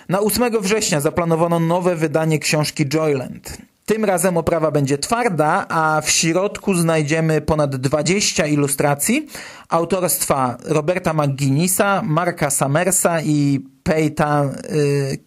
Na 0.09 0.19
8 0.19 0.61
września 0.61 1.01
zaplanowano 1.01 1.59
nowe 1.59 1.95
wydanie 1.95 2.39
książki 2.39 2.85
Joyland. 2.85 3.57
Tym 3.85 4.05
razem 4.05 4.37
oprawa 4.37 4.71
będzie 4.71 4.97
twarda, 4.97 5.65
a 5.69 6.01
w 6.01 6.09
środku 6.09 6.73
znajdziemy 6.73 7.41
ponad 7.41 7.75
20 7.75 8.47
ilustracji 8.47 9.27
autorstwa 9.69 10.57
Roberta 10.65 11.13
McGuinnessa, 11.13 12.01
Marka 12.05 12.49
Summersa 12.49 13.21
i 13.21 13.59
Peyta 13.83 14.49
yy, 14.71 15.17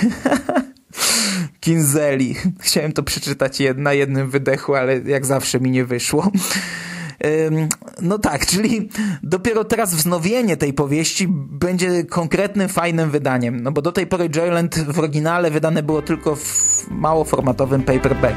Kinzeli. 1.60 2.34
Chciałem 2.60 2.92
to 2.92 3.02
przeczytać 3.02 3.58
na 3.76 3.92
jednym 3.92 4.30
wydechu, 4.30 4.74
ale 4.74 4.98
jak 4.98 5.26
zawsze 5.26 5.60
mi 5.60 5.70
nie 5.70 5.84
wyszło. 5.84 6.30
No 8.02 8.18
tak, 8.18 8.46
czyli 8.50 8.88
dopiero 9.22 9.64
teraz 9.64 9.94
wznowienie 9.94 10.56
tej 10.56 10.72
powieści 10.72 11.28
będzie 11.30 12.04
konkretnym, 12.04 12.68
fajnym 12.68 13.10
wydaniem. 13.10 13.62
No 13.62 13.72
bo 13.72 13.82
do 13.82 13.92
tej 13.92 14.06
pory 14.06 14.30
Joyland 14.30 14.78
w 14.78 14.98
oryginale 14.98 15.50
wydane 15.50 15.82
było 15.82 16.02
tylko 16.02 16.36
w 16.36 16.84
małoformatowym 16.90 17.82
paperback. 17.82 18.36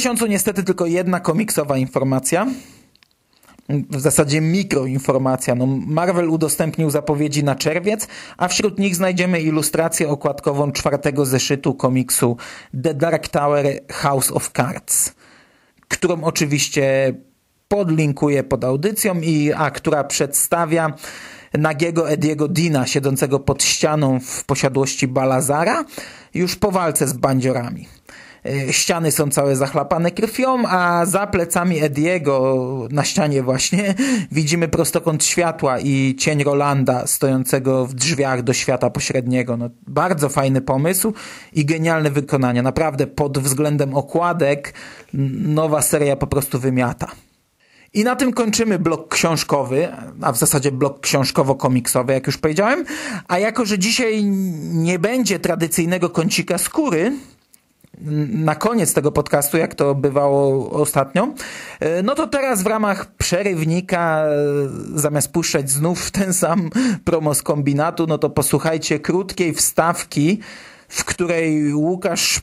Miesiącu 0.00 0.26
niestety 0.26 0.62
tylko 0.62 0.86
jedna 0.86 1.20
komiksowa 1.20 1.78
informacja. 1.78 2.46
W 3.68 4.00
zasadzie 4.00 4.40
mikroinformacja. 4.40 5.54
No, 5.54 5.66
Marvel 5.66 6.30
udostępnił 6.30 6.90
zapowiedzi 6.90 7.44
na 7.44 7.54
czerwiec, 7.54 8.08
a 8.36 8.48
wśród 8.48 8.78
nich 8.78 8.96
znajdziemy 8.96 9.40
ilustrację 9.40 10.08
okładkową 10.08 10.72
czwartego 10.72 11.26
zeszytu 11.26 11.74
komiksu 11.74 12.36
The 12.82 12.94
Dark 12.94 13.28
Tower 13.28 13.66
House 13.90 14.32
of 14.32 14.50
Cards, 14.52 15.14
którą 15.88 16.24
oczywiście 16.24 17.14
podlinkuję 17.68 18.44
pod 18.44 18.64
audycją 18.64 19.20
i 19.20 19.52
a 19.52 19.70
która 19.70 20.04
przedstawia 20.04 20.92
nagiego 21.54 22.10
Ediego 22.10 22.48
Dina 22.48 22.86
siedzącego 22.86 23.40
pod 23.40 23.62
ścianą 23.62 24.20
w 24.20 24.44
posiadłości 24.44 25.08
Balazara 25.08 25.84
już 26.34 26.56
po 26.56 26.70
walce 26.70 27.08
z 27.08 27.12
bandziorami. 27.12 27.99
E, 28.46 28.72
ściany 28.72 29.12
są 29.12 29.30
całe 29.30 29.56
zachlapane 29.56 30.10
krwią, 30.10 30.66
a 30.68 31.06
za 31.06 31.26
plecami 31.26 31.82
Ediego 31.82 32.88
na 32.90 33.04
ścianie 33.04 33.42
właśnie 33.42 33.94
widzimy 34.32 34.68
prostokąt 34.68 35.24
światła 35.24 35.78
i 35.78 36.14
cień 36.18 36.44
Rolanda 36.44 37.06
stojącego 37.06 37.86
w 37.86 37.94
drzwiach 37.94 38.42
do 38.42 38.52
świata 38.52 38.90
pośredniego. 38.90 39.56
No, 39.56 39.70
bardzo 39.86 40.28
fajny 40.28 40.60
pomysł 40.60 41.12
i 41.52 41.64
genialne 41.64 42.10
wykonanie. 42.10 42.62
Naprawdę 42.62 43.06
pod 43.06 43.38
względem 43.38 43.94
okładek 43.94 44.74
nowa 45.44 45.82
seria 45.82 46.16
po 46.16 46.26
prostu 46.26 46.58
wymiata. 46.58 47.08
I 47.94 48.04
na 48.04 48.16
tym 48.16 48.32
kończymy 48.32 48.78
blok 48.78 49.14
książkowy, 49.14 49.88
a 50.20 50.32
w 50.32 50.38
zasadzie 50.38 50.72
blok 50.72 51.00
książkowo-komiksowy, 51.00 52.12
jak 52.12 52.26
już 52.26 52.38
powiedziałem. 52.38 52.84
A 53.28 53.38
jako, 53.38 53.64
że 53.64 53.78
dzisiaj 53.78 54.24
nie 54.72 54.98
będzie 54.98 55.38
tradycyjnego 55.38 56.10
kącika 56.10 56.58
skóry, 56.58 57.12
na 58.32 58.54
koniec 58.54 58.94
tego 58.94 59.12
podcastu, 59.12 59.56
jak 59.56 59.74
to 59.74 59.94
bywało 59.94 60.70
ostatnio. 60.70 61.34
E, 61.80 62.02
no 62.02 62.14
to 62.14 62.26
teraz 62.26 62.62
w 62.62 62.66
ramach 62.66 63.14
przerywnika, 63.14 64.24
e, 64.24 64.30
zamiast 64.94 65.32
puszczać 65.32 65.70
znów 65.70 66.10
ten 66.10 66.32
sam 66.32 66.70
promo 67.04 67.34
z 67.34 67.42
kombinatu, 67.42 68.06
no 68.06 68.18
to 68.18 68.30
posłuchajcie 68.30 68.98
krótkiej 68.98 69.54
wstawki, 69.54 70.40
w 70.88 71.04
której 71.04 71.74
Łukasz 71.74 72.42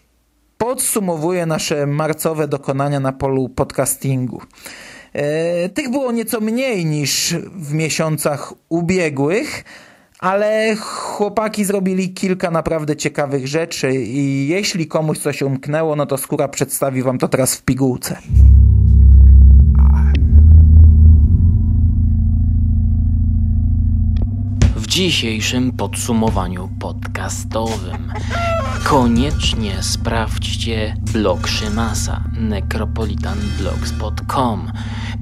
podsumowuje 0.57 1.45
nasze 1.45 1.87
marcowe 1.87 2.47
dokonania 2.47 2.99
na 2.99 3.11
polu 3.11 3.49
podcastingu. 3.49 4.41
E, 5.13 5.69
tych 5.69 5.91
było 5.91 6.11
nieco 6.11 6.41
mniej 6.41 6.85
niż 6.85 7.35
w 7.55 7.73
miesiącach 7.73 8.53
ubiegłych, 8.69 9.63
ale 10.19 10.75
chłopaki 10.75 11.65
zrobili 11.65 12.13
kilka 12.13 12.51
naprawdę 12.51 12.95
ciekawych 12.95 13.47
rzeczy 13.47 13.91
i 13.95 14.47
jeśli 14.47 14.87
komuś 14.87 15.19
coś 15.19 15.41
umknęło, 15.41 15.95
no 15.95 16.05
to 16.05 16.17
Skóra 16.17 16.47
przedstawi 16.47 17.03
wam 17.03 17.17
to 17.17 17.27
teraz 17.27 17.55
w 17.55 17.63
pigułce. 17.63 18.17
Dzisiejszym 24.97 25.71
podsumowaniu 25.71 26.69
podcastowym 26.79 28.11
koniecznie 28.83 29.83
sprawdźcie 29.83 30.97
blog 31.13 31.47
Szymasa 31.47 32.23
necropolitanblogspot.com 32.39 34.71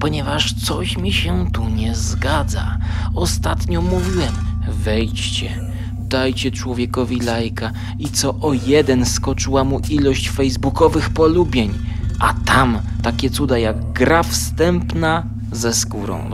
ponieważ 0.00 0.52
coś 0.52 0.96
mi 0.96 1.12
się 1.12 1.50
tu 1.52 1.68
nie 1.68 1.94
zgadza. 1.94 2.78
Ostatnio 3.14 3.82
mówiłem, 3.82 4.34
Wejdźcie, 4.68 5.60
dajcie 5.92 6.50
człowiekowi 6.50 7.20
lajka 7.20 7.72
i 7.98 8.08
co 8.08 8.40
o 8.40 8.52
jeden 8.52 9.06
skoczyła 9.06 9.64
mu 9.64 9.80
ilość 9.90 10.30
facebookowych 10.30 11.10
polubień, 11.10 11.74
a 12.20 12.34
tam 12.34 12.78
takie 13.02 13.30
cuda 13.30 13.58
jak 13.58 13.92
gra 13.92 14.22
wstępna 14.22 15.26
ze 15.52 15.74
skórą. 15.74 16.30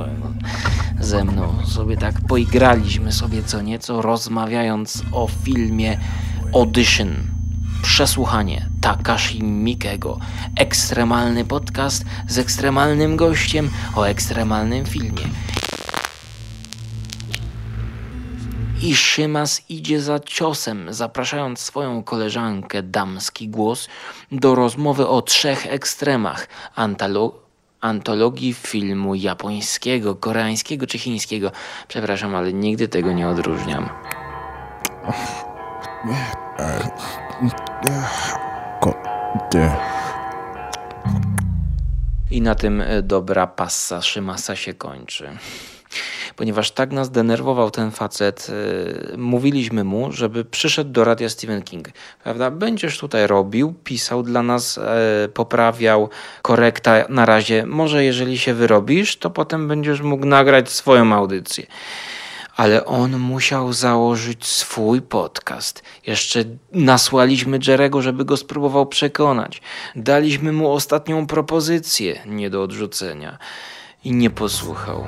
Ze 1.02 1.24
mną 1.24 1.66
sobie 1.66 1.96
tak 1.96 2.14
poigraliśmy 2.28 3.12
sobie 3.12 3.42
co 3.42 3.62
nieco, 3.62 4.02
rozmawiając 4.02 5.02
o 5.12 5.28
filmie 5.44 5.98
Audition. 6.54 7.08
Przesłuchanie 7.82 8.68
Takashi 8.80 9.42
Mikego. 9.42 10.18
Ekstremalny 10.56 11.44
podcast 11.44 12.04
z 12.28 12.38
ekstremalnym 12.38 13.16
gościem 13.16 13.70
o 13.96 14.08
ekstremalnym 14.08 14.86
filmie. 14.86 15.28
I 18.82 18.96
Szymas 18.96 19.62
idzie 19.68 20.00
za 20.00 20.20
ciosem, 20.20 20.86
zapraszając 20.90 21.60
swoją 21.60 22.02
koleżankę 22.02 22.82
damski 22.82 23.48
głos 23.48 23.88
do 24.32 24.54
rozmowy 24.54 25.08
o 25.08 25.22
trzech 25.22 25.66
ekstremach 25.66 26.48
antolo 26.74 27.41
antologii 27.82 28.54
filmu 28.54 29.14
japońskiego, 29.14 30.14
koreańskiego 30.14 30.86
czy 30.86 30.98
chińskiego. 30.98 31.52
Przepraszam, 31.88 32.34
ale 32.34 32.52
nigdy 32.52 32.88
tego 32.88 33.12
nie 33.12 33.28
odróżniam. 33.28 33.88
I 42.30 42.42
na 42.42 42.54
tym 42.54 42.80
e, 42.80 43.02
dobra 43.02 43.46
passa 43.46 44.02
Szymasa 44.02 44.56
się 44.56 44.74
kończy. 44.74 45.30
Ponieważ 46.36 46.70
tak 46.70 46.92
nas 46.92 47.10
denerwował 47.10 47.70
ten 47.70 47.90
facet, 47.90 48.46
e, 49.12 49.16
mówiliśmy 49.16 49.84
mu, 49.84 50.12
żeby 50.12 50.44
przyszedł 50.44 50.90
do 50.90 51.04
radia 51.04 51.28
Stephen 51.28 51.62
King. 51.62 51.88
Prawda? 52.24 52.50
Będziesz 52.50 52.98
tutaj 52.98 53.26
robił, 53.26 53.74
pisał 53.84 54.22
dla 54.22 54.42
nas, 54.42 54.78
e, 54.78 55.28
poprawiał, 55.34 56.08
korekta 56.42 57.04
na 57.08 57.26
razie. 57.26 57.66
Może 57.66 58.04
jeżeli 58.04 58.38
się 58.38 58.54
wyrobisz, 58.54 59.16
to 59.16 59.30
potem 59.30 59.68
będziesz 59.68 60.00
mógł 60.00 60.26
nagrać 60.26 60.70
swoją 60.70 61.12
audycję 61.12 61.66
ale 62.56 62.84
on 62.84 63.18
musiał 63.18 63.72
założyć 63.72 64.46
swój 64.46 65.02
podcast. 65.02 65.82
Jeszcze 66.06 66.44
nasłaliśmy 66.72 67.58
Jerego, 67.66 68.02
żeby 68.02 68.24
go 68.24 68.36
spróbował 68.36 68.86
przekonać. 68.86 69.62
Daliśmy 69.96 70.52
mu 70.52 70.72
ostatnią 70.72 71.26
propozycję, 71.26 72.20
nie 72.26 72.50
do 72.50 72.62
odrzucenia. 72.62 73.38
I 74.04 74.12
nie 74.12 74.30
posłuchał. 74.30 75.04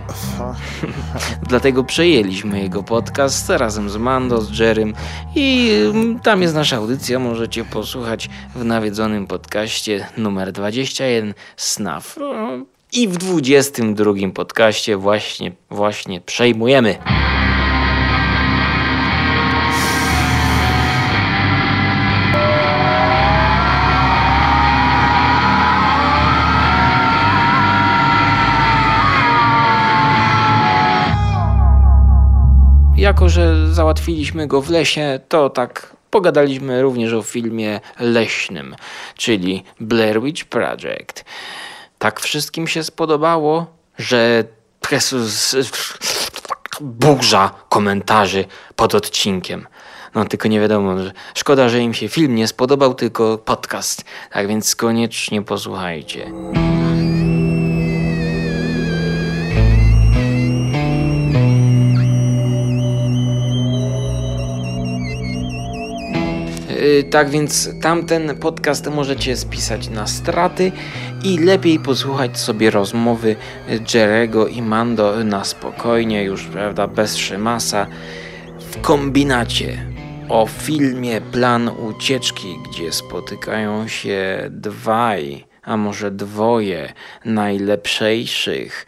Dlatego 1.49 1.85
przejęliśmy 1.85 2.63
jego 2.63 2.83
podcast 2.83 3.51
razem 3.51 3.91
z 3.91 3.97
Mando, 3.97 4.41
z 4.41 4.59
Jerem 4.59 4.95
i 5.35 5.71
mm, 5.91 6.21
tam 6.21 6.43
jest 6.43 6.55
nasza 6.55 6.77
audycja. 6.77 7.19
Możecie 7.19 7.65
posłuchać 7.65 8.31
w 8.55 8.65
nawiedzonym 8.65 9.27
podcaście 9.27 10.07
numer 10.17 10.53
21 10.53 11.35
SNAF. 11.57 12.19
I 12.93 13.09
w 13.09 13.17
22 13.17 14.13
podcaście 14.35 14.97
właśnie, 14.97 15.53
właśnie 15.71 16.21
przejmujemy. 16.21 16.99
Jako, 33.05 33.29
że 33.29 33.75
załatwiliśmy 33.75 34.47
go 34.47 34.63
w 34.63 34.71
lesie, 34.71 35.21
to 35.29 35.51
tak 35.51 35.97
pogadaliśmy 36.11 36.83
również 36.83 37.13
o 37.13 37.23
filmie 37.23 37.81
leśnym, 38.01 38.77
czyli 39.17 39.65
Blair 39.81 40.23
Witch 40.23 40.45
Project. 40.45 41.25
Tak 41.99 42.21
wszystkim 42.21 42.67
się 42.67 42.83
spodobało, 42.83 43.67
że 43.99 44.45
burza 46.81 47.51
komentarzy 47.69 48.45
pod 48.77 48.95
odcinkiem. 48.95 49.67
No 50.15 50.25
tylko 50.25 50.49
nie 50.49 50.61
wiadomo, 50.61 50.99
że 50.99 51.13
szkoda, 51.35 51.69
że 51.69 51.81
im 51.81 51.95
się 51.95 52.09
film 52.09 52.35
nie 52.35 52.49
spodobał, 52.49 52.95
tylko 52.95 53.39
podcast. 53.39 54.05
Tak 54.33 54.49
więc 54.49 54.77
koniecznie 54.77 55.43
posłuchajcie. 55.43 56.33
Tak 67.11 67.31
więc 67.31 67.71
tamten 67.83 68.37
podcast 68.37 68.91
możecie 68.91 69.37
spisać 69.37 69.89
na 69.89 70.07
straty 70.07 70.73
i 71.25 71.39
lepiej 71.39 71.79
posłuchać 71.79 72.39
sobie 72.39 72.71
rozmowy 72.71 73.37
Jerego 73.95 74.49
i 74.49 74.63
Mando 74.63 75.25
na 75.25 75.45
spokojnie, 75.45 76.25
już 76.25 76.45
prawda, 76.45 76.87
bez 76.87 77.17
szymasa, 77.17 77.87
w 78.59 78.81
kombinacie 78.81 79.87
o 80.29 80.47
filmie 80.47 81.21
Plan 81.21 81.69
Ucieczki, 81.69 82.59
gdzie 82.71 82.93
spotykają 82.93 83.89
się 83.89 84.49
dwaj, 84.51 85.45
a 85.63 85.77
może 85.77 86.11
dwoje 86.11 86.93
najlepszych 87.25 88.87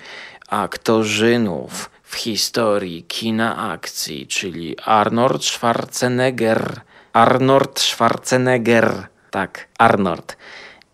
aktorzynów 0.49 1.91
w 2.03 2.17
historii 2.17 3.03
kina 3.03 3.73
akcji, 3.73 4.27
czyli 4.27 4.77
Arnold 4.85 5.45
Schwarzenegger 5.45 6.81
Arnold 7.17 7.81
Schwarzenegger. 7.81 9.09
Tak, 9.31 9.69
Arnold. 9.79 10.37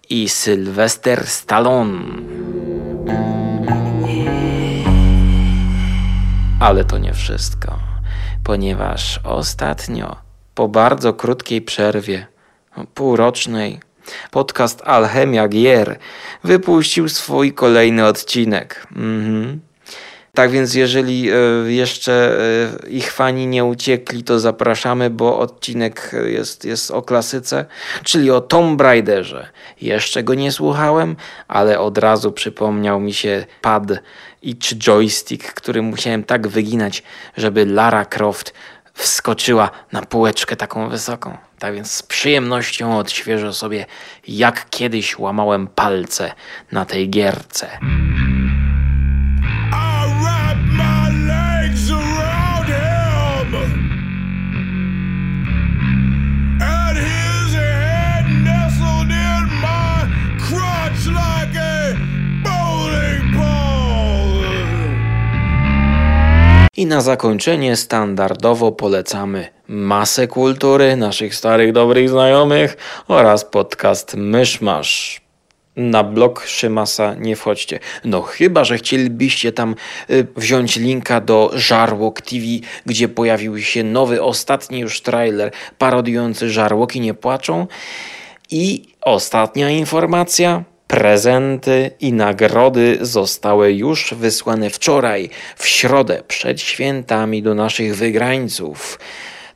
I 0.08 0.28
Sylwester 0.28 1.26
Stallone. 1.26 1.98
Ale 6.60 6.84
to 6.84 6.98
nie 6.98 7.14
wszystko, 7.14 7.78
ponieważ 8.44 9.20
ostatnio, 9.24 10.16
po 10.54 10.68
bardzo 10.68 11.14
krótkiej 11.14 11.62
przerwie, 11.62 12.26
półrocznej, 12.94 13.80
podcast 14.30 14.82
Alchemia 14.84 15.48
Gier 15.48 15.98
wypuścił 16.44 17.08
swój 17.08 17.52
kolejny 17.52 18.06
odcinek. 18.06 18.86
Mhm. 18.96 19.60
Tak 20.36 20.50
więc 20.50 20.74
jeżeli 20.74 21.30
e, 21.30 21.34
jeszcze 21.66 22.38
e, 22.84 22.88
ich 22.88 23.12
fani 23.12 23.46
nie 23.46 23.64
uciekli, 23.64 24.24
to 24.24 24.40
zapraszamy, 24.40 25.10
bo 25.10 25.38
odcinek 25.38 26.12
jest, 26.26 26.64
jest 26.64 26.90
o 26.90 27.02
klasyce, 27.02 27.64
czyli 28.04 28.30
o 28.30 28.40
Tomb 28.40 28.80
Raiderze. 28.80 29.48
Jeszcze 29.80 30.22
go 30.22 30.34
nie 30.34 30.52
słuchałem, 30.52 31.16
ale 31.48 31.80
od 31.80 31.98
razu 31.98 32.32
przypomniał 32.32 33.00
mi 33.00 33.12
się 33.12 33.44
pad 33.60 33.82
i 34.42 34.56
czy 34.56 34.76
joystick, 34.76 35.52
który 35.52 35.82
musiałem 35.82 36.24
tak 36.24 36.48
wyginać, 36.48 37.02
żeby 37.36 37.66
Lara 37.66 38.04
Croft 38.04 38.54
wskoczyła 38.94 39.70
na 39.92 40.02
półeczkę 40.02 40.56
taką 40.56 40.88
wysoką. 40.88 41.36
Tak 41.58 41.74
więc 41.74 41.90
z 41.90 42.02
przyjemnością 42.02 42.98
odświeżę 42.98 43.52
sobie, 43.52 43.86
jak 44.28 44.70
kiedyś 44.70 45.18
łamałem 45.18 45.66
palce 45.66 46.32
na 46.72 46.84
tej 46.84 47.10
gierce. 47.10 47.68
I 66.82 66.86
na 66.86 67.00
zakończenie 67.00 67.76
standardowo 67.76 68.72
polecamy 68.72 69.48
masę 69.68 70.26
kultury 70.26 70.96
naszych 70.96 71.34
starych 71.34 71.72
dobrych 71.72 72.10
znajomych 72.10 72.76
oraz 73.08 73.44
podcast 73.44 74.14
Myszmasz. 74.14 75.20
Na 75.76 76.04
blog 76.04 76.44
Szymasa 76.46 77.14
nie 77.14 77.36
wchodźcie. 77.36 77.78
No 78.04 78.22
chyba, 78.22 78.64
że 78.64 78.78
chcielibyście 78.78 79.52
tam 79.52 79.74
y, 80.10 80.26
wziąć 80.36 80.76
linka 80.76 81.20
do 81.20 81.50
Żarłok 81.54 82.20
TV, 82.20 82.44
gdzie 82.86 83.08
pojawił 83.08 83.58
się 83.58 83.84
nowy, 83.84 84.22
ostatni 84.22 84.80
już 84.80 85.00
trailer 85.00 85.50
parodiujący 85.78 86.50
Żarłoki 86.50 87.00
nie 87.00 87.14
płaczą. 87.14 87.66
I 88.50 88.88
ostatnia 89.00 89.70
informacja. 89.70 90.64
Prezenty 90.92 91.90
i 92.00 92.12
nagrody 92.12 92.98
zostały 93.00 93.72
już 93.72 94.14
wysłane 94.14 94.70
wczoraj, 94.70 95.30
w 95.56 95.66
środę, 95.68 96.22
przed 96.28 96.60
świętami 96.60 97.42
do 97.42 97.54
naszych 97.54 97.96
wygrańców. 97.96 98.98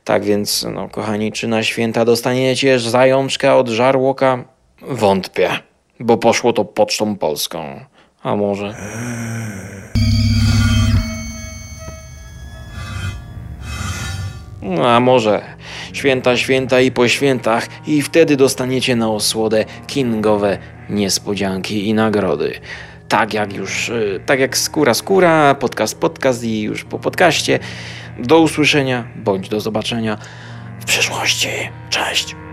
Tak 0.03 0.23
więc, 0.23 0.65
no 0.73 0.89
kochani, 0.89 1.31
czy 1.31 1.47
na 1.47 1.63
święta 1.63 2.05
dostaniecie 2.05 2.79
zajączka 2.79 3.57
od 3.57 3.69
żarłoka? 3.69 4.43
Wątpię, 4.81 5.49
bo 5.99 6.17
poszło 6.17 6.53
to 6.53 6.65
pocztą 6.65 7.15
polską. 7.15 7.79
A 8.23 8.35
może... 8.35 8.75
No, 14.61 14.89
a 14.89 14.99
może 14.99 15.41
święta, 15.93 16.37
święta 16.37 16.81
i 16.81 16.91
po 16.91 17.07
świętach 17.07 17.67
i 17.87 18.01
wtedy 18.01 18.35
dostaniecie 18.35 18.95
na 18.95 19.09
osłodę 19.09 19.65
kingowe 19.87 20.57
niespodzianki 20.89 21.87
i 21.87 21.93
nagrody. 21.93 22.59
Tak 23.07 23.33
jak 23.33 23.53
już, 23.53 23.89
y, 23.89 24.19
tak 24.25 24.39
jak 24.39 24.57
skóra, 24.57 24.93
skóra, 24.93 25.55
podcast, 25.55 25.99
podcast 25.99 26.43
i 26.43 26.61
już 26.61 26.83
po 26.83 26.99
podcaście. 26.99 27.59
Do 28.19 28.39
usłyszenia 28.39 29.07
bądź 29.15 29.49
do 29.49 29.59
zobaczenia 29.59 30.17
w 30.79 30.85
przyszłości. 30.85 31.49
Cześć! 31.89 32.46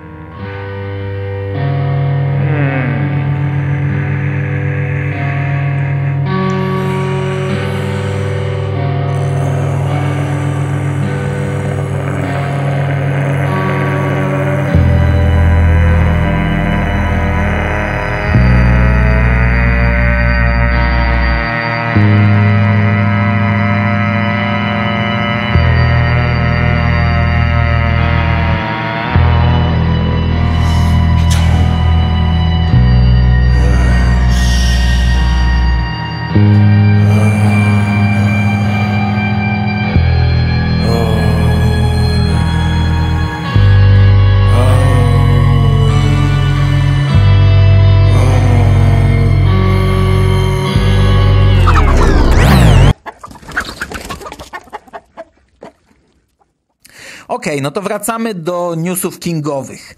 Okej, 57.45 57.55
okay, 57.55 57.63
no 57.63 57.71
to 57.71 57.83
wracamy 57.83 58.35
do 58.35 58.75
newsów 58.77 59.19
kingowych. 59.19 59.95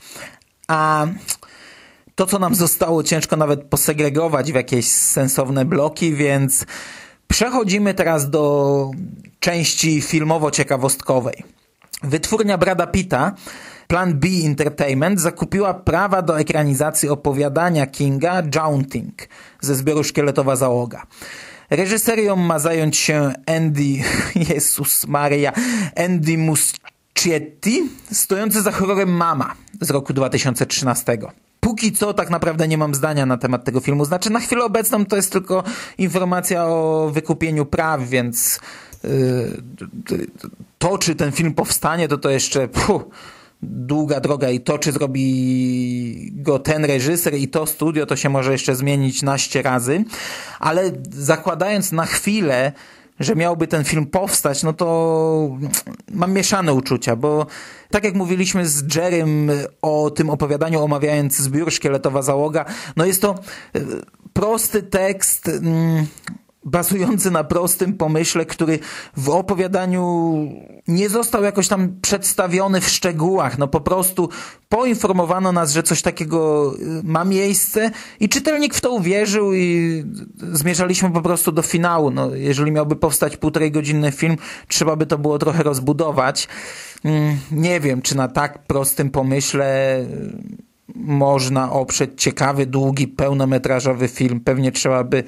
A 0.68 1.06
to, 2.14 2.26
co 2.26 2.38
nam 2.38 2.54
zostało, 2.54 3.02
ciężko 3.02 3.37
nawet 3.37 3.62
posegregować 3.64 4.52
w 4.52 4.54
jakieś 4.54 4.90
sensowne 4.90 5.64
bloki, 5.64 6.14
więc 6.14 6.66
przechodzimy 7.28 7.94
teraz 7.94 8.30
do 8.30 8.90
części 9.40 10.02
filmowo-ciekawostkowej. 10.02 11.42
Wytwórnia 12.02 12.59
Brada 12.59 12.87
Pitta 12.87 13.35
Plan 13.88 14.14
B 14.14 14.28
Entertainment 14.44 15.20
zakupiła 15.20 15.74
prawa 15.74 16.22
do 16.22 16.40
ekranizacji 16.40 17.09
opowiadania 17.09 17.87
Kinga 17.87 18.42
Jaunting 18.54 19.28
ze 19.61 19.74
zbioru 19.74 20.04
Szkieletowa 20.04 20.56
Załoga. 20.56 21.06
Reżyserią 21.70 22.37
ma 22.37 22.59
zająć 22.59 22.96
się 22.96 23.32
Andy, 23.46 24.02
Jezus 24.48 25.06
Maria, 25.06 25.52
Andy 25.96 26.38
Muschietti, 26.38 26.95
stojący 28.12 28.62
za 28.62 28.73
horrorem 28.73 29.11
Mama 29.17 29.55
z 29.81 29.91
roku 29.91 30.12
2013 30.12 31.19
póki 31.67 31.93
co 31.93 32.15
tak 32.15 32.31
naprawdę 32.31 32.69
nie 32.69 32.79
mam 32.79 32.95
zdania 32.95 33.27
na 33.27 33.37
temat 33.39 33.65
tego 33.65 33.81
filmu. 33.81 34.05
Znaczy 34.05 34.31
na 34.31 34.41
chwilę 34.41 34.65
obecną 34.65 35.07
to 35.07 35.17
jest 35.17 35.33
tylko 35.33 35.65
informacja 35.99 36.67
o 36.67 37.11
wykupieniu 37.12 37.67
praw, 37.67 38.09
więc 38.09 38.61
yy, 39.05 39.11
to 40.79 40.99
czy 40.99 41.15
ten 41.15 41.33
film 41.33 41.55
powstanie 41.55 42.09
to 42.09 42.19
to 42.19 42.31
jeszcze 42.31 42.69
puh, 42.69 43.03
długa 43.62 44.21
droga 44.21 44.51
i 44.51 44.61
to, 44.61 44.79
czy 44.79 44.93
zrobi 44.93 46.31
go 46.33 46.59
ten 46.59 46.85
reżyser 46.85 47.35
i 47.35 47.49
to 47.49 47.67
studio, 47.67 48.07
to 48.07 48.17
się 48.17 48.29
może 48.29 48.53
jeszcze 48.53 48.77
zmienić 48.77 49.23
naście 49.23 49.62
razy, 49.62 50.05
ale 50.61 50.93
zakładając 51.11 51.93
na 51.93 52.07
chwilę, 52.07 52.73
że 53.20 53.37
miałby 53.37 53.66
ten 53.66 53.85
film 53.85 54.07
powstać, 54.07 54.62
no 54.62 54.72
to 54.72 55.59
mam 56.11 56.33
mieszane 56.33 56.72
uczucia, 56.72 57.16
bo 57.16 57.46
tak 57.90 58.05
jak 58.05 58.14
mówiliśmy 58.14 58.68
z 58.68 58.94
Jerem 58.94 59.50
o 59.83 60.11
tym 60.11 60.31
opowiadaniu, 60.31 60.83
omawiając 60.83 61.37
zbiór 61.37 61.72
Szkieletowa 61.72 62.22
Załoga, 62.22 62.64
no 62.96 63.05
jest 63.05 63.22
to 63.22 63.35
e, 63.74 63.81
prosty 64.33 64.83
tekst, 64.83 65.48
mm, 65.48 66.07
bazujący 66.66 67.31
na 67.31 67.44
prostym 67.44 67.92
pomyśle, 67.94 68.46
który 68.46 68.79
w 69.16 69.29
opowiadaniu 69.29 70.37
nie 70.88 71.09
został 71.09 71.42
jakoś 71.42 71.68
tam 71.68 72.00
przedstawiony 72.02 72.81
w 72.81 72.88
szczegółach. 72.88 73.59
No 73.59 73.68
po 73.68 73.81
prostu 73.81 74.29
poinformowano 74.68 75.52
nas, 75.52 75.72
że 75.72 75.83
coś 75.83 76.02
takiego 76.02 76.72
y, 76.74 77.02
ma 77.05 77.24
miejsce 77.24 77.90
i 78.20 78.29
czytelnik 78.29 78.74
w 78.74 78.81
to 78.81 78.90
uwierzył 78.90 79.55
i 79.55 80.05
zmierzaliśmy 80.52 81.11
po 81.11 81.22
prostu 81.22 81.52
do 81.52 81.62
finału. 81.62 82.11
No, 82.11 82.35
jeżeli 82.35 82.72
miałby 82.72 82.96
powstać 82.96 83.37
półtorej 83.37 83.70
godzinny 83.70 84.12
film, 84.12 84.37
trzeba 84.68 84.96
by 84.96 85.07
to 85.07 85.18
było 85.18 85.38
trochę 85.38 85.62
rozbudować. 85.62 86.48
Mm, 87.05 87.37
nie 87.50 87.81
wiem, 87.81 88.02
czy 88.02 88.16
na 88.16 88.29
tak 88.29 88.66
prostym 88.66 89.11
pomyśle 89.11 89.98
y, 90.00 90.07
można 90.94 91.72
oprzeć 91.72 92.11
ciekawy, 92.16 92.66
długi, 92.66 93.09
pełnometrażowy 93.09 94.09
film. 94.09 94.40
Pewnie 94.40 94.72
trzeba 94.72 95.05
by 95.05 95.24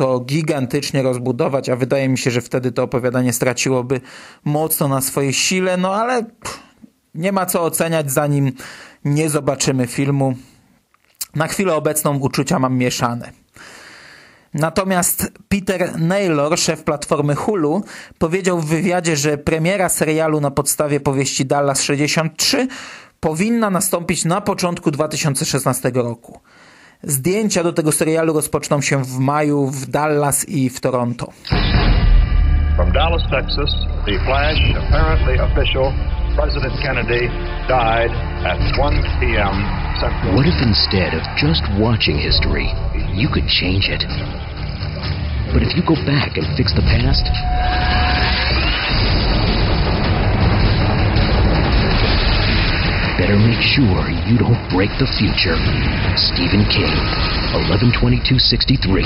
to 0.00 0.20
gigantycznie 0.20 1.02
rozbudować, 1.02 1.68
a 1.68 1.76
wydaje 1.76 2.08
mi 2.08 2.18
się, 2.18 2.30
że 2.30 2.40
wtedy 2.40 2.72
to 2.72 2.82
opowiadanie 2.82 3.32
straciłoby 3.32 4.00
mocno 4.44 4.88
na 4.88 5.00
swojej 5.00 5.32
sile, 5.32 5.76
no 5.76 5.94
ale 5.94 6.24
nie 7.14 7.32
ma 7.32 7.46
co 7.46 7.62
oceniać, 7.62 8.12
zanim 8.12 8.52
nie 9.04 9.30
zobaczymy 9.30 9.86
filmu. 9.86 10.34
Na 11.34 11.46
chwilę 11.46 11.74
obecną 11.74 12.18
uczucia 12.18 12.58
mam 12.58 12.76
mieszane. 12.78 13.32
Natomiast 14.54 15.32
Peter 15.48 16.00
Naylor, 16.00 16.58
szef 16.58 16.84
platformy 16.84 17.34
Hulu, 17.34 17.84
powiedział 18.18 18.60
w 18.60 18.66
wywiadzie, 18.66 19.16
że 19.16 19.38
premiera 19.38 19.88
serialu 19.88 20.40
na 20.40 20.50
podstawie 20.50 21.00
powieści 21.00 21.46
Dallas 21.46 21.82
63 21.82 22.68
powinna 23.20 23.70
nastąpić 23.70 24.24
na 24.24 24.40
początku 24.40 24.90
2016 24.90 25.90
roku. 25.94 26.40
Zdjęcia 27.02 27.62
do 27.62 27.72
tego 27.72 27.92
serialu 27.92 28.32
rozpoczną 28.32 28.80
się 28.80 29.04
w 29.04 29.18
maju 29.18 29.66
w 29.66 29.86
Dallas 29.86 30.48
i 30.48 30.70
w 30.70 30.80
Toronto. 30.80 31.32
From 32.76 32.92
Dallas, 32.92 33.22
Texas, 33.30 33.70
the 34.06 34.18
flash, 34.24 34.60
apparently 34.76 35.40
official, 35.40 35.92
President 36.36 36.74
Kennedy 36.82 37.28
died 37.68 38.12
at 38.44 38.58
1 38.78 39.02
p.m. 39.20 39.56
Central. 40.00 40.34
What 40.34 40.46
if 40.46 40.62
instead 40.62 41.14
of 41.14 41.22
just 41.36 41.62
watching 41.78 42.18
history, 42.18 42.68
you 43.14 43.28
could 43.28 43.48
change 43.48 43.88
it? 43.88 44.04
But 45.52 45.62
if 45.62 45.76
you 45.76 45.82
go 45.82 45.96
back 46.06 46.36
and 46.38 46.46
fix 46.56 46.72
the 46.74 46.82
past, 46.82 47.24
better 53.20 53.38
make 53.38 53.62
sure 53.76 54.00
you 54.28 54.36
don't 54.44 54.62
break 54.74 54.90
the 54.98 55.06
future. 55.18 55.58
Stephen 56.28 56.64
King, 56.74 56.94
112263. 57.52 59.04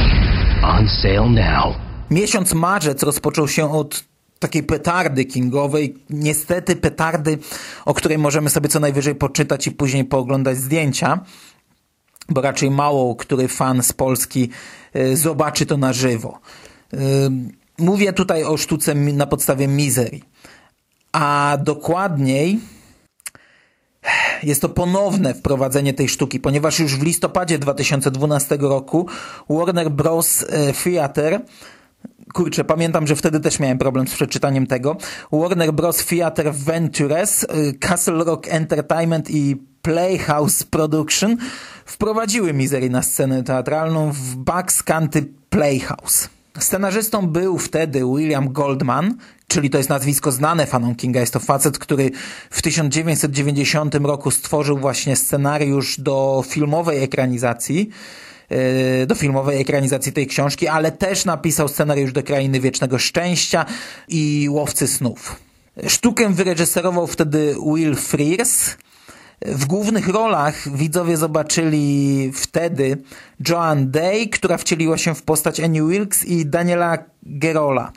On 0.62 0.88
sale 0.88 1.29
now. 1.29 1.74
Miesiąc 2.11 2.55
marzec 2.55 3.03
rozpoczął 3.03 3.48
się 3.48 3.72
od 3.72 4.05
takiej 4.38 4.62
petardy 4.62 5.24
kingowej. 5.24 5.94
Niestety 6.11 6.77
petardy, 6.77 7.38
o 7.85 7.94
której 7.94 8.18
możemy 8.18 8.50
sobie 8.50 8.68
co 8.68 8.81
najwyżej 8.81 9.14
poczytać 9.14 9.66
i 9.66 9.70
później 9.70 10.05
pooglądać 10.05 10.57
zdjęcia, 10.57 11.20
bo 12.29 12.40
raczej 12.40 12.70
mało 12.70 13.16
który 13.16 13.48
fan 13.48 13.83
z 13.83 13.92
Polski 13.92 14.50
y, 14.96 15.16
zobaczy 15.16 15.66
to 15.66 15.77
na 15.77 15.92
żywo. 15.92 16.38
Y, 16.94 16.98
mówię 17.79 18.12
tutaj 18.12 18.44
o 18.44 18.57
sztuce 18.57 18.94
na 18.94 19.27
podstawie 19.27 19.68
Misery. 19.68 20.20
A 21.12 21.59
dokładniej 21.64 22.61
jest 24.42 24.62
to 24.62 24.68
ponowne 24.68 25.34
wprowadzenie 25.34 25.94
tej 25.94 26.08
sztuki, 26.08 26.40
ponieważ 26.40 26.78
już 26.78 26.96
w 26.96 27.02
listopadzie 27.02 27.58
2012 27.58 28.58
roku 28.60 29.06
Warner 29.50 29.90
Bros. 29.90 30.44
E, 30.48 30.72
Theater 30.72 31.40
kurczę, 32.34 32.64
pamiętam, 32.64 33.06
że 33.06 33.16
wtedy 33.16 33.40
też 33.40 33.60
miałem 33.60 33.78
problem 33.78 34.08
z 34.08 34.14
przeczytaniem 34.14 34.66
tego. 34.66 34.96
Warner 35.32 35.72
Bros. 35.72 36.06
Theater 36.06 36.54
Ventures, 36.54 37.44
e, 37.44 37.46
Castle 37.72 38.24
Rock 38.24 38.46
Entertainment 38.48 39.30
i 39.30 39.56
Playhouse 39.82 40.62
Production 40.62 41.36
wprowadziły 41.86 42.52
Misery 42.52 42.90
na 42.90 43.02
scenę 43.02 43.42
teatralną 43.42 44.12
w 44.12 44.36
Bucks 44.36 44.82
County 44.82 45.26
Playhouse. 45.50 46.28
Scenarzystą 46.58 47.26
był 47.26 47.58
wtedy 47.58 48.00
William 48.16 48.52
Goldman, 48.52 49.14
czyli 49.54 49.70
to 49.70 49.78
jest 49.78 49.90
nazwisko 49.90 50.32
znane 50.32 50.66
fanom 50.66 50.94
Kinga. 50.94 51.20
Jest 51.20 51.32
to 51.32 51.40
facet, 51.40 51.78
który 51.78 52.10
w 52.50 52.62
1990 52.62 53.94
roku 53.94 54.30
stworzył 54.30 54.78
właśnie 54.78 55.16
scenariusz 55.16 56.00
do 56.00 56.44
filmowej 56.46 57.02
ekranizacji 57.02 57.90
e, 58.48 59.06
do 59.06 59.14
filmowej 59.14 59.60
ekranizacji 59.60 60.12
tej 60.12 60.26
książki, 60.26 60.68
ale 60.68 60.92
też 60.92 61.24
napisał 61.24 61.68
scenariusz 61.68 62.12
do 62.12 62.22
Krainy 62.22 62.60
Wiecznego 62.60 62.98
Szczęścia 62.98 63.66
i 64.08 64.48
Łowcy 64.50 64.88
Snów. 64.88 65.36
Sztukę 65.86 66.32
wyreżyserował 66.32 67.06
wtedy 67.06 67.54
Will 67.74 67.96
Frears. 67.96 68.76
W 69.42 69.66
głównych 69.66 70.08
rolach 70.08 70.76
widzowie 70.76 71.16
zobaczyli 71.16 72.30
wtedy 72.34 72.98
Joan 73.48 73.90
Day, 73.90 74.28
która 74.28 74.56
wcieliła 74.58 74.98
się 74.98 75.14
w 75.14 75.22
postać 75.22 75.60
Annie 75.60 75.82
Wilkes 75.82 76.24
i 76.24 76.46
Daniela 76.46 76.98
Gerola 77.22 77.92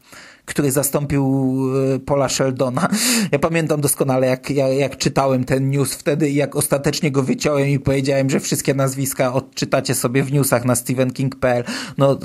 który 0.47 0.71
zastąpił 0.71 1.53
e, 1.95 1.99
Paula 1.99 2.29
Sheldona. 2.29 2.87
Ja 3.31 3.39
pamiętam 3.39 3.81
doskonale, 3.81 4.27
jak, 4.27 4.49
jak, 4.49 4.71
jak 4.71 4.97
czytałem 4.97 5.43
ten 5.43 5.69
news 5.69 5.93
wtedy 5.93 6.29
i 6.29 6.35
jak 6.35 6.55
ostatecznie 6.55 7.11
go 7.11 7.23
wyciąłem 7.23 7.67
i 7.67 7.79
powiedziałem, 7.79 8.29
że 8.29 8.39
wszystkie 8.39 8.73
nazwiska 8.73 9.33
odczytacie 9.33 9.95
sobie 9.95 10.23
w 10.23 10.31
newsach 10.31 10.65
na 10.65 10.75
stephenking.pl. 10.75 11.63
No, 11.97 12.17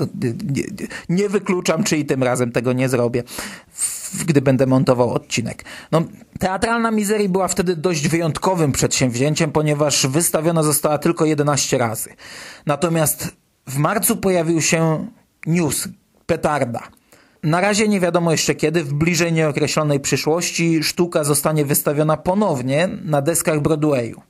nie, 0.43 0.63
nie 1.09 1.29
wykluczam, 1.29 1.83
czy 1.83 1.97
i 1.97 2.05
tym 2.05 2.23
razem 2.23 2.51
tego 2.51 2.73
nie 2.73 2.89
zrobię 2.89 3.23
gdy 4.25 4.41
będę 4.41 4.65
montował 4.65 5.13
odcinek. 5.13 5.65
No, 5.91 6.03
teatralna 6.39 6.91
Misery 6.91 7.29
była 7.29 7.47
wtedy 7.47 7.75
dość 7.75 8.07
wyjątkowym 8.07 8.71
przedsięwzięciem, 8.71 9.51
ponieważ 9.51 10.07
wystawiona 10.07 10.63
została 10.63 10.97
tylko 10.97 11.25
11 11.25 11.77
razy. 11.77 12.09
Natomiast 12.65 13.35
w 13.67 13.77
marcu 13.77 14.17
pojawił 14.17 14.61
się 14.61 15.07
news, 15.45 15.87
petarda. 16.25 16.81
Na 17.43 17.61
razie 17.61 17.87
nie 17.87 17.99
wiadomo 17.99 18.31
jeszcze 18.31 18.55
kiedy, 18.55 18.83
w 18.83 18.93
bliżej 18.93 19.33
nieokreślonej 19.33 19.99
przyszłości 19.99 20.83
sztuka 20.83 21.23
zostanie 21.23 21.65
wystawiona 21.65 22.17
ponownie 22.17 22.89
na 23.05 23.21
deskach 23.21 23.61
Broadwayu. 23.61 24.21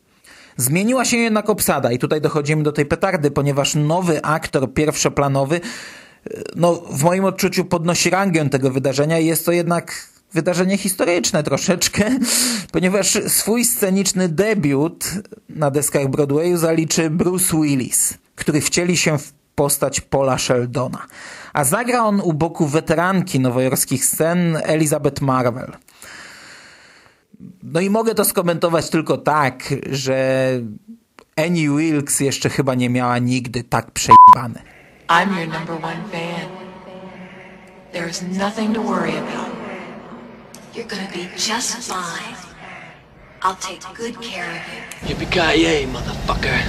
Zmieniła 0.57 1.05
się 1.05 1.17
jednak 1.17 1.49
obsada 1.49 1.91
i 1.91 1.99
tutaj 1.99 2.21
dochodzimy 2.21 2.63
do 2.63 2.71
tej 2.71 2.85
petardy, 2.85 3.31
ponieważ 3.31 3.75
nowy 3.75 4.21
aktor 4.21 4.73
pierwszoplanowy 4.73 5.61
no, 6.55 6.73
w 6.73 7.03
moim 7.03 7.25
odczuciu 7.25 7.65
podnosi 7.65 8.09
rangę 8.09 8.49
tego 8.49 8.71
wydarzenia 8.71 9.19
i 9.19 9.25
jest 9.25 9.45
to 9.45 9.51
jednak 9.51 10.07
wydarzenie 10.33 10.77
historyczne 10.77 11.43
troszeczkę, 11.43 12.17
ponieważ 12.73 13.17
swój 13.27 13.65
sceniczny 13.65 14.29
debiut 14.29 15.05
na 15.49 15.71
deskach 15.71 16.07
Broadwayu 16.07 16.57
zaliczy 16.57 17.09
Bruce 17.09 17.61
Willis, 17.61 18.13
który 18.35 18.61
wcieli 18.61 18.97
się 18.97 19.17
w 19.17 19.42
postać 19.55 20.01
Paula 20.01 20.37
Sheldona. 20.37 21.05
A 21.53 21.63
zagra 21.63 22.05
on 22.05 22.21
u 22.21 22.33
boku 22.33 22.67
weteranki 22.67 23.39
nowojorskich 23.39 24.05
scen 24.05 24.57
Elizabeth 24.63 25.21
Marvel. 25.21 25.71
No 27.63 27.79
i 27.79 27.89
mogę 27.89 28.15
to 28.15 28.25
skomentować 28.25 28.89
tylko 28.89 29.17
tak, 29.17 29.63
że 29.91 30.49
Annie 31.35 31.69
Wilkes 31.69 32.19
jeszcze 32.19 32.49
chyba 32.49 32.75
nie 32.75 32.89
miała 32.89 33.17
nigdy 33.17 33.63
tak 33.63 33.91
przejebane. 33.91 34.61
I'm 35.09 35.39
your 35.39 35.47
number 35.47 35.75
one 35.75 36.03
fan. 36.11 36.49
There's 37.93 38.21
nothing 38.37 38.75
to 38.75 38.81
worry 38.81 39.17
about. 39.17 39.53
You're 40.75 40.87
gonna 40.87 41.11
be 41.13 41.29
just 41.37 41.75
fine. 41.87 42.35
I'll 43.43 43.55
take 43.55 43.81
good 43.97 44.15
care 44.21 44.49
of 44.49 44.61
you. 44.73 45.09
Yippee-ki-yay, 45.09 45.87
motherfucker. 45.87 46.59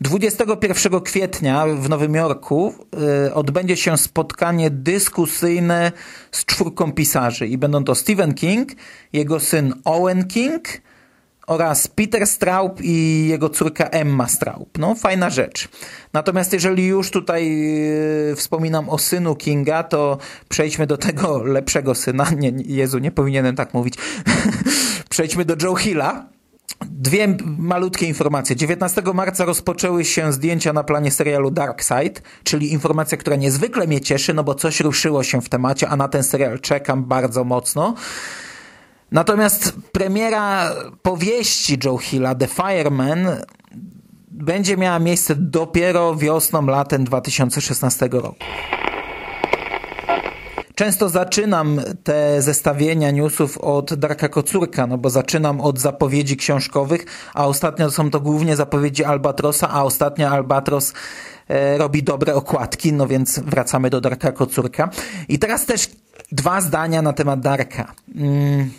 21 0.00 1.00
kwietnia 1.00 1.66
w 1.66 1.88
Nowym 1.88 2.14
Jorku 2.14 2.74
y, 3.26 3.34
odbędzie 3.34 3.76
się 3.76 3.98
spotkanie 3.98 4.70
dyskusyjne 4.70 5.92
z 6.30 6.44
czwórką 6.44 6.92
pisarzy 6.92 7.46
i 7.46 7.58
będą 7.58 7.84
to 7.84 7.94
Stephen 7.94 8.34
King, 8.34 8.72
jego 9.12 9.40
syn 9.40 9.74
Owen 9.84 10.26
King 10.26 10.68
oraz 11.46 11.88
Peter 11.88 12.26
Straub 12.26 12.80
i 12.82 13.26
jego 13.28 13.48
córka 13.50 13.84
Emma 13.84 14.28
Straub. 14.28 14.78
No, 14.78 14.94
fajna 14.94 15.30
rzecz. 15.30 15.68
Natomiast 16.12 16.52
jeżeli 16.52 16.86
już 16.86 17.10
tutaj 17.10 17.60
y, 18.32 18.36
wspominam 18.36 18.88
o 18.88 18.98
synu 18.98 19.36
Kinga, 19.36 19.82
to 19.82 20.18
przejdźmy 20.48 20.86
do 20.86 20.96
tego 20.96 21.42
lepszego 21.56 21.94
syna. 21.94 22.26
Nie, 22.36 22.52
Jezu, 22.66 22.98
nie 22.98 23.10
powinienem 23.10 23.56
tak 23.56 23.74
mówić. 23.74 23.94
przejdźmy 25.10 25.44
do 25.44 25.66
Joe 25.66 25.74
Hilla 25.74 26.37
Dwie 26.86 27.36
malutkie 27.58 28.06
informacje. 28.06 28.56
19 28.56 29.02
marca 29.14 29.44
rozpoczęły 29.44 30.04
się 30.04 30.32
zdjęcia 30.32 30.72
na 30.72 30.84
planie 30.84 31.10
serialu 31.10 31.50
Dark 31.50 31.82
Side, 31.82 32.20
czyli 32.44 32.72
informacja, 32.72 33.18
która 33.18 33.36
niezwykle 33.36 33.86
mnie 33.86 34.00
cieszy, 34.00 34.34
no 34.34 34.44
bo 34.44 34.54
coś 34.54 34.80
ruszyło 34.80 35.22
się 35.22 35.42
w 35.42 35.48
temacie, 35.48 35.88
a 35.88 35.96
na 35.96 36.08
ten 36.08 36.22
serial 36.22 36.60
czekam 36.60 37.04
bardzo 37.04 37.44
mocno. 37.44 37.94
Natomiast 39.12 39.72
premiera 39.92 40.74
powieści 41.02 41.78
Joe 41.84 41.98
Hilla, 41.98 42.34
The 42.34 42.46
Fireman, 42.46 43.26
będzie 44.30 44.76
miała 44.76 44.98
miejsce 44.98 45.34
dopiero 45.36 46.16
wiosną, 46.16 46.66
latem 46.66 47.04
2016 47.04 48.08
roku. 48.12 48.44
Często 50.78 51.08
zaczynam 51.08 51.80
te 52.04 52.42
zestawienia 52.42 53.10
newsów 53.10 53.58
od 53.58 53.94
Darka 53.94 54.28
Kocurka, 54.28 54.86
no 54.86 54.98
bo 54.98 55.10
zaczynam 55.10 55.60
od 55.60 55.78
zapowiedzi 55.78 56.36
książkowych, 56.36 57.06
a 57.34 57.46
ostatnio 57.46 57.90
są 57.90 58.10
to 58.10 58.20
głównie 58.20 58.56
zapowiedzi 58.56 59.04
Albatrosa, 59.04 59.68
a 59.70 59.84
ostatnio 59.84 60.28
Albatros 60.28 60.92
e, 61.48 61.78
robi 61.78 62.02
dobre 62.02 62.34
okładki, 62.34 62.92
no 62.92 63.06
więc 63.06 63.38
wracamy 63.38 63.90
do 63.90 64.00
Darka 64.00 64.32
Kocurka. 64.32 64.90
I 65.28 65.38
teraz 65.38 65.66
też 65.66 65.90
dwa 66.32 66.60
zdania 66.60 67.02
na 67.02 67.12
temat 67.12 67.40
Darka. 67.40 67.94
Mm. 68.14 68.70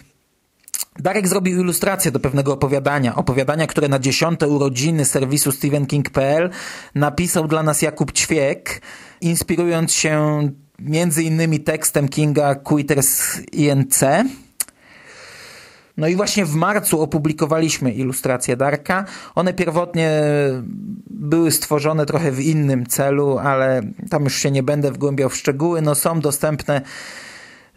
Darek 0.99 1.27
zrobił 1.27 1.59
ilustrację 1.59 2.11
do 2.11 2.19
pewnego 2.19 2.53
opowiadania. 2.53 3.15
Opowiadania, 3.15 3.67
które 3.67 3.87
na 3.87 3.99
dziesiąte 3.99 4.47
urodziny 4.47 5.05
serwisu 5.05 5.51
StephenKing.pl 5.51 6.49
napisał 6.95 7.47
dla 7.47 7.63
nas 7.63 7.81
Jakub 7.81 8.11
Ćwiek, 8.11 8.81
inspirując 9.21 9.93
się 9.93 10.41
między 10.81 11.23
innymi 11.23 11.59
tekstem 11.59 12.09
Kinga 12.09 12.55
Quitters 12.55 13.39
INC. 13.51 14.03
No 15.97 16.07
i 16.07 16.15
właśnie 16.15 16.45
w 16.45 16.55
marcu 16.55 17.01
opublikowaliśmy 17.01 17.91
ilustracje 17.91 18.57
Darka. 18.57 19.05
One 19.35 19.53
pierwotnie 19.53 20.21
były 21.09 21.51
stworzone 21.51 22.05
trochę 22.05 22.31
w 22.31 22.39
innym 22.39 22.85
celu, 22.85 23.37
ale 23.37 23.81
tam 24.09 24.23
już 24.23 24.35
się 24.35 24.51
nie 24.51 24.63
będę 24.63 24.91
wgłębiał 24.91 25.29
w 25.29 25.35
szczegóły. 25.35 25.81
No 25.81 25.95
są 25.95 26.19
dostępne 26.19 26.81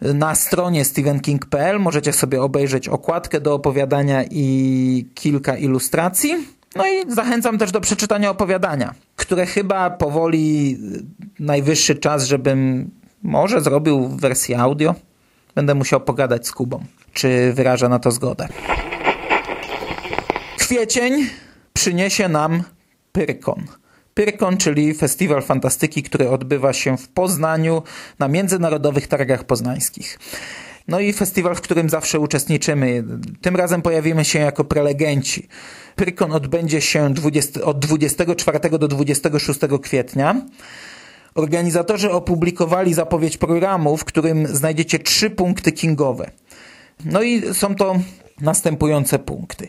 na 0.01 0.35
stronie 0.35 0.85
stephenking.pl. 0.85 1.79
Możecie 1.79 2.13
sobie 2.13 2.41
obejrzeć 2.41 2.89
okładkę 2.89 3.41
do 3.41 3.53
opowiadania 3.53 4.23
i 4.31 5.05
kilka 5.13 5.57
ilustracji. 5.57 6.47
No 6.75 6.87
i 6.87 7.11
zachęcam 7.11 7.57
też 7.57 7.71
do 7.71 7.81
przeczytania 7.81 8.29
opowiadania, 8.29 8.93
które 9.15 9.45
chyba 9.45 9.89
powoli 9.89 10.77
najwyższy 11.39 11.95
czas, 11.95 12.25
żebym 12.25 12.89
może 13.23 13.61
zrobił 13.61 14.07
wersję 14.07 14.59
audio. 14.59 14.95
Będę 15.55 15.75
musiał 15.75 16.01
pogadać 16.01 16.47
z 16.47 16.51
Kubą, 16.51 16.83
czy 17.13 17.53
wyraża 17.53 17.89
na 17.89 17.99
to 17.99 18.11
zgodę. 18.11 18.47
Kwiecień 20.57 21.27
przyniesie 21.73 22.29
nam 22.29 22.63
Pyrkon. 23.11 23.63
Pyrkon, 24.13 24.57
czyli 24.57 24.93
festiwal 24.93 25.41
fantastyki, 25.41 26.03
który 26.03 26.29
odbywa 26.29 26.73
się 26.73 26.97
w 26.97 27.07
Poznaniu 27.07 27.83
na 28.19 28.27
międzynarodowych 28.27 29.07
targach 29.07 29.43
poznańskich. 29.43 30.19
No 30.87 30.99
i 30.99 31.13
festiwal, 31.13 31.55
w 31.55 31.61
którym 31.61 31.89
zawsze 31.89 32.19
uczestniczymy. 32.19 33.03
Tym 33.41 33.55
razem 33.55 33.81
pojawimy 33.81 34.25
się 34.25 34.39
jako 34.39 34.63
prelegenci. 34.63 35.47
Pyrkon 35.95 36.31
odbędzie 36.31 36.81
się 36.81 37.13
20, 37.13 37.61
od 37.61 37.79
24 37.79 38.69
do 38.69 38.87
26 38.87 39.59
kwietnia. 39.81 40.41
Organizatorzy 41.35 42.11
opublikowali 42.11 42.93
zapowiedź 42.93 43.37
programu, 43.37 43.97
w 43.97 44.05
którym 44.05 44.47
znajdziecie 44.47 44.99
trzy 44.99 45.29
punkty 45.29 45.71
kingowe. 45.71 46.31
No 47.05 47.21
i 47.21 47.53
są 47.53 47.75
to 47.75 47.95
następujące 48.41 49.19
punkty. 49.19 49.67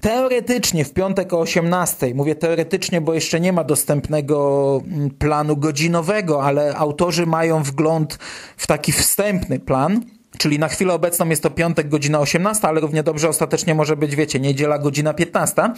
Teoretycznie 0.00 0.84
w 0.84 0.92
piątek 0.92 1.32
o 1.32 1.40
18, 1.40 2.14
mówię 2.14 2.34
teoretycznie, 2.34 3.00
bo 3.00 3.14
jeszcze 3.14 3.40
nie 3.40 3.52
ma 3.52 3.64
dostępnego 3.64 4.80
mm, 4.86 5.10
planu 5.10 5.56
godzinowego, 5.56 6.44
ale 6.44 6.76
autorzy 6.76 7.26
mają 7.26 7.62
wgląd 7.62 8.18
w 8.56 8.66
taki 8.66 8.92
wstępny 8.92 9.60
plan. 9.60 10.17
Czyli 10.38 10.58
na 10.58 10.68
chwilę 10.68 10.94
obecną 10.94 11.28
jest 11.28 11.42
to 11.42 11.50
piątek 11.50 11.88
godzina 11.88 12.20
18, 12.20 12.68
ale 12.68 12.80
równie 12.80 13.02
dobrze 13.02 13.28
ostatecznie 13.28 13.74
może 13.74 13.96
być, 13.96 14.16
wiecie, 14.16 14.40
niedziela 14.40 14.78
godzina 14.78 15.14
15. 15.14 15.62
E, 15.62 15.72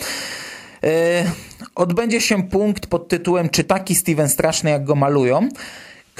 odbędzie 1.75 2.21
się 2.21 2.43
punkt 2.43 2.87
pod 2.87 3.09
tytułem 3.09 3.49
Czy 3.49 3.65
taki 3.65 3.95
Steven 3.95 4.29
straszny 4.29 4.71
jak 4.71 4.85
go 4.85 4.95
malują? 4.95 5.49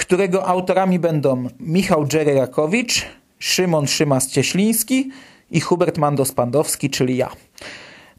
którego 0.01 0.47
autorami 0.47 0.99
będą 0.99 1.47
Michał 1.59 2.07
Dżererakowicz, 2.07 3.05
Szymon 3.39 3.85
Szymas-Cieśliński 3.85 5.09
i 5.51 5.59
Hubert 5.59 5.97
Mandos-Pandowski, 5.97 6.89
czyli 6.89 7.17
ja. 7.17 7.29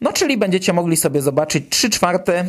No, 0.01 0.13
czyli 0.13 0.37
będziecie 0.39 0.73
mogli 0.73 0.97
sobie 0.97 1.23
zobaczyć 1.23 1.65
3 1.71 1.91
czwarte 1.91 2.45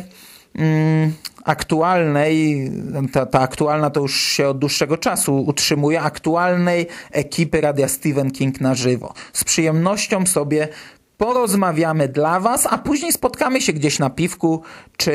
aktualnej, 1.44 2.70
ta, 3.12 3.26
ta 3.26 3.40
aktualna 3.40 3.90
to 3.90 4.00
już 4.00 4.20
się 4.20 4.48
od 4.48 4.58
dłuższego 4.58 4.98
czasu 4.98 5.44
utrzymuje, 5.46 6.00
aktualnej 6.00 6.86
ekipy 7.12 7.60
Radia 7.60 7.88
Stephen 7.88 8.30
King 8.30 8.60
na 8.60 8.74
żywo. 8.74 9.14
Z 9.32 9.44
przyjemnością 9.44 10.26
sobie 10.26 10.68
porozmawiamy 11.16 12.08
dla 12.08 12.40
Was, 12.40 12.66
a 12.70 12.78
później 12.78 13.12
spotkamy 13.12 13.60
się 13.60 13.72
gdzieś 13.72 13.98
na 13.98 14.10
piwku, 14.10 14.62
czy, 14.96 15.12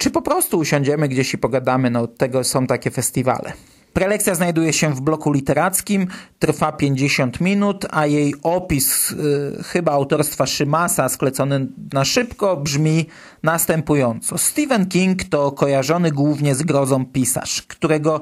czy 0.00 0.10
po 0.10 0.22
prostu 0.22 0.58
usiądziemy 0.58 1.08
gdzieś 1.08 1.34
i 1.34 1.38
pogadamy. 1.38 1.90
No, 1.90 2.00
od 2.00 2.18
tego 2.18 2.44
są 2.44 2.66
takie 2.66 2.90
festiwale. 2.90 3.52
Prelekcja 3.92 4.34
znajduje 4.34 4.72
się 4.72 4.94
w 4.94 5.00
bloku 5.00 5.32
literackim, 5.32 6.06
trwa 6.38 6.72
50 6.72 7.40
minut, 7.40 7.86
a 7.90 8.06
jej 8.06 8.34
opis, 8.42 9.10
y, 9.10 9.62
chyba 9.64 9.92
autorstwa 9.92 10.46
Szymasa, 10.46 11.08
sklecony 11.08 11.68
na 11.92 12.04
szybko, 12.04 12.56
brzmi 12.56 13.06
następująco. 13.42 14.38
Stephen 14.38 14.86
King 14.86 15.24
to 15.24 15.52
kojarzony 15.52 16.10
głównie 16.10 16.54
z 16.54 16.62
grozą 16.62 17.06
pisarz, 17.06 17.62
którego 17.62 18.20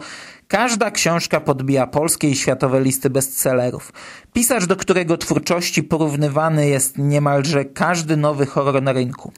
Każda 0.50 0.90
książka 0.90 1.40
podbija 1.40 1.86
polskie 1.86 2.30
i 2.30 2.36
światowe 2.36 2.80
listy 2.80 3.10
bestsellerów. 3.10 3.92
Pisarz, 4.32 4.66
do 4.66 4.76
którego 4.76 5.16
twórczości 5.16 5.82
porównywany 5.82 6.68
jest 6.68 6.98
niemalże 6.98 7.64
każdy 7.64 8.16
nowy 8.16 8.46
horror 8.46 8.82
na 8.82 8.92
rynku. 8.92 9.32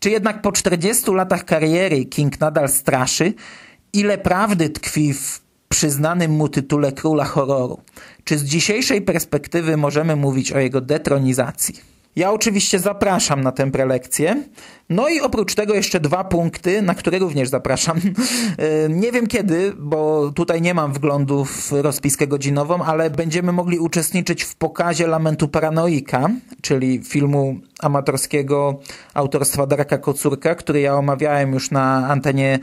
Czy 0.00 0.10
jednak 0.10 0.42
po 0.42 0.52
40 0.52 1.10
latach 1.10 1.44
kariery 1.44 2.04
King 2.04 2.40
nadal 2.40 2.68
straszy? 2.68 3.34
Ile 3.92 4.18
prawdy 4.18 4.70
tkwi 4.70 5.14
w 5.14 5.40
przyznanym 5.78 6.30
mu 6.30 6.48
tytule 6.48 6.92
króla 6.92 7.24
horroru? 7.24 7.80
Czy 8.24 8.38
z 8.38 8.44
dzisiejszej 8.44 9.02
perspektywy 9.02 9.76
możemy 9.76 10.16
mówić 10.16 10.52
o 10.52 10.58
jego 10.58 10.80
detronizacji? 10.80 11.74
Ja 12.18 12.32
oczywiście 12.32 12.78
zapraszam 12.78 13.40
na 13.40 13.52
tę 13.52 13.70
prelekcję. 13.70 14.42
No 14.88 15.08
i 15.08 15.20
oprócz 15.20 15.54
tego 15.54 15.74
jeszcze 15.74 16.00
dwa 16.00 16.24
punkty, 16.24 16.82
na 16.82 16.94
które 16.94 17.18
również 17.18 17.48
zapraszam. 17.48 18.00
E, 18.58 18.88
nie 18.88 19.12
wiem 19.12 19.26
kiedy, 19.26 19.72
bo 19.78 20.30
tutaj 20.34 20.62
nie 20.62 20.74
mam 20.74 20.92
wglądu 20.92 21.44
w 21.44 21.72
rozpiskę 21.72 22.26
godzinową, 22.26 22.84
ale 22.84 23.10
będziemy 23.10 23.52
mogli 23.52 23.78
uczestniczyć 23.78 24.42
w 24.44 24.54
pokazie 24.54 25.06
Lamentu 25.06 25.48
Paranoika, 25.48 26.28
czyli 26.62 27.00
filmu 27.04 27.58
amatorskiego 27.80 28.80
autorstwa 29.14 29.66
Darka 29.66 29.98
Kocurka, 29.98 30.54
który 30.54 30.80
ja 30.80 30.94
omawiałem 30.94 31.52
już 31.52 31.70
na 31.70 32.08
antenie 32.08 32.58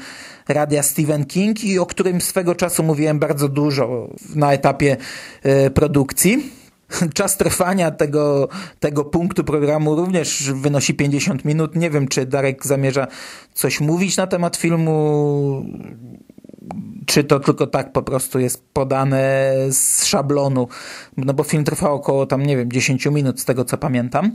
radia 0.48 0.84
Stephen 0.84 1.26
King 1.26 1.64
i 1.64 1.80
o 1.80 1.86
którym 1.86 2.22
swego 2.22 2.56
czasu 2.56 2.84
mówiłem 2.84 3.20
bardzo 3.20 3.50
dużo 3.50 4.10
na 4.36 4.54
etapie 4.54 4.98
e, 5.44 5.70
produkcji. 5.70 6.65
Czas 7.14 7.38
trwania 7.38 7.92
tego, 7.92 8.50
tego 8.80 9.06
punktu 9.06 9.44
programu 9.44 9.96
również 9.96 10.52
wynosi 10.54 10.94
50 10.94 11.46
minut. 11.46 11.76
Nie 11.76 11.90
wiem, 11.90 12.08
czy 12.08 12.26
Darek 12.26 12.66
zamierza 12.66 13.08
coś 13.54 13.82
mówić 13.82 14.18
na 14.18 14.28
temat 14.28 14.58
filmu. 14.58 15.66
czy 17.06 17.24
to 17.24 17.40
tylko 17.40 17.68
tak 17.68 17.92
po 17.92 18.04
prostu 18.04 18.40
jest 18.40 18.64
podane 18.74 19.54
z 19.72 20.06
szablonu, 20.06 20.68
no 21.18 21.34
bo 21.34 21.44
film 21.44 21.64
trwał 21.64 21.96
około 21.96 22.26
tam, 22.26 22.44
nie 22.44 22.58
wiem, 22.58 22.72
10 22.72 23.06
minut 23.06 23.40
z 23.40 23.46
tego 23.46 23.66
co 23.66 23.78
pamiętam. 23.78 24.32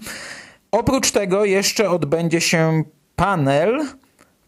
Oprócz 0.70 1.11
tego 1.11 1.44
jeszcze 1.44 1.90
odbędzie 1.90 2.40
się 2.40 2.82
panel 3.16 3.86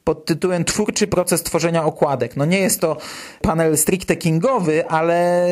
pod 0.05 0.25
tytułem 0.25 0.65
Twórczy 0.65 1.07
proces 1.07 1.43
tworzenia 1.43 1.85
okładek. 1.85 2.37
No 2.37 2.45
nie 2.45 2.59
jest 2.59 2.81
to 2.81 2.97
panel 3.43 3.77
stricte 3.77 4.17
kingowy, 4.17 4.89
ale 4.89 5.47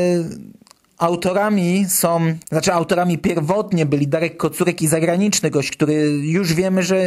autorami 1.01 1.87
są, 1.89 2.21
znaczy 2.49 2.73
autorami 2.73 3.19
pierwotnie 3.19 3.87
byli 3.87 4.09
Darek 4.09 4.37
Kocurek 4.37 4.83
i 4.83 4.87
zagraniczny 4.87 5.51
gość, 5.51 5.71
który 5.71 5.95
już 6.23 6.55
wiemy, 6.55 6.83
że 6.83 7.05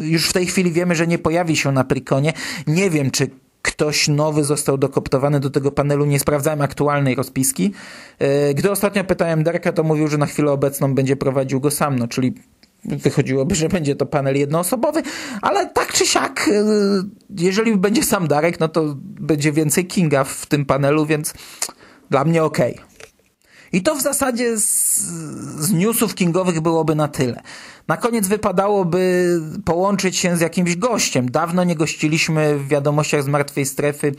już 0.00 0.28
w 0.28 0.32
tej 0.32 0.46
chwili 0.46 0.72
wiemy, 0.72 0.94
że 0.94 1.06
nie 1.06 1.18
pojawi 1.18 1.56
się 1.56 1.72
na 1.72 1.84
Prykonie. 1.84 2.32
Nie 2.66 2.90
wiem, 2.90 3.10
czy 3.10 3.30
ktoś 3.62 4.08
nowy 4.08 4.44
został 4.44 4.78
dokoptowany 4.78 5.40
do 5.40 5.50
tego 5.50 5.72
panelu, 5.72 6.04
nie 6.04 6.20
sprawdzałem 6.20 6.62
aktualnej 6.62 7.14
rozpiski. 7.14 7.72
E, 8.18 8.54
gdy 8.54 8.70
ostatnio 8.70 9.04
pytałem 9.04 9.42
Darka, 9.42 9.72
to 9.72 9.82
mówił, 9.82 10.08
że 10.08 10.18
na 10.18 10.26
chwilę 10.26 10.52
obecną 10.52 10.94
będzie 10.94 11.16
prowadził 11.16 11.60
go 11.60 11.70
sam, 11.70 11.98
no 11.98 12.08
czyli 12.08 12.34
wychodziłoby, 12.84 13.54
że 13.54 13.68
będzie 13.68 13.96
to 13.96 14.06
panel 14.06 14.36
jednoosobowy, 14.36 15.02
ale 15.42 15.66
tak 15.66 15.92
czy 15.92 16.06
siak, 16.06 16.50
e, 16.52 16.64
jeżeli 17.38 17.76
będzie 17.76 18.02
sam 18.02 18.28
Darek, 18.28 18.60
no 18.60 18.68
to 18.68 18.94
będzie 18.98 19.52
więcej 19.52 19.86
Kinga 19.86 20.24
w 20.24 20.46
tym 20.46 20.64
panelu, 20.64 21.06
więc 21.06 21.34
dla 22.10 22.24
mnie 22.24 22.44
okej. 22.44 22.74
Okay. 22.74 22.85
I 23.72 23.82
to 23.82 23.94
w 23.94 24.02
zasadzie 24.02 24.58
z, 24.58 24.96
z 25.58 25.72
newsów 25.72 26.14
kingowych 26.14 26.60
byłoby 26.60 26.94
na 26.94 27.08
tyle. 27.08 27.42
Na 27.88 27.96
koniec 27.96 28.28
wypadałoby 28.28 29.40
połączyć 29.64 30.16
się 30.16 30.36
z 30.36 30.40
jakimś 30.40 30.76
gościem. 30.76 31.30
Dawno 31.30 31.64
nie 31.64 31.76
gościliśmy 31.76 32.58
w 32.58 32.68
wiadomościach 32.68 33.22
z 33.22 33.26
martwej 33.26 33.66
strefy 33.66 34.14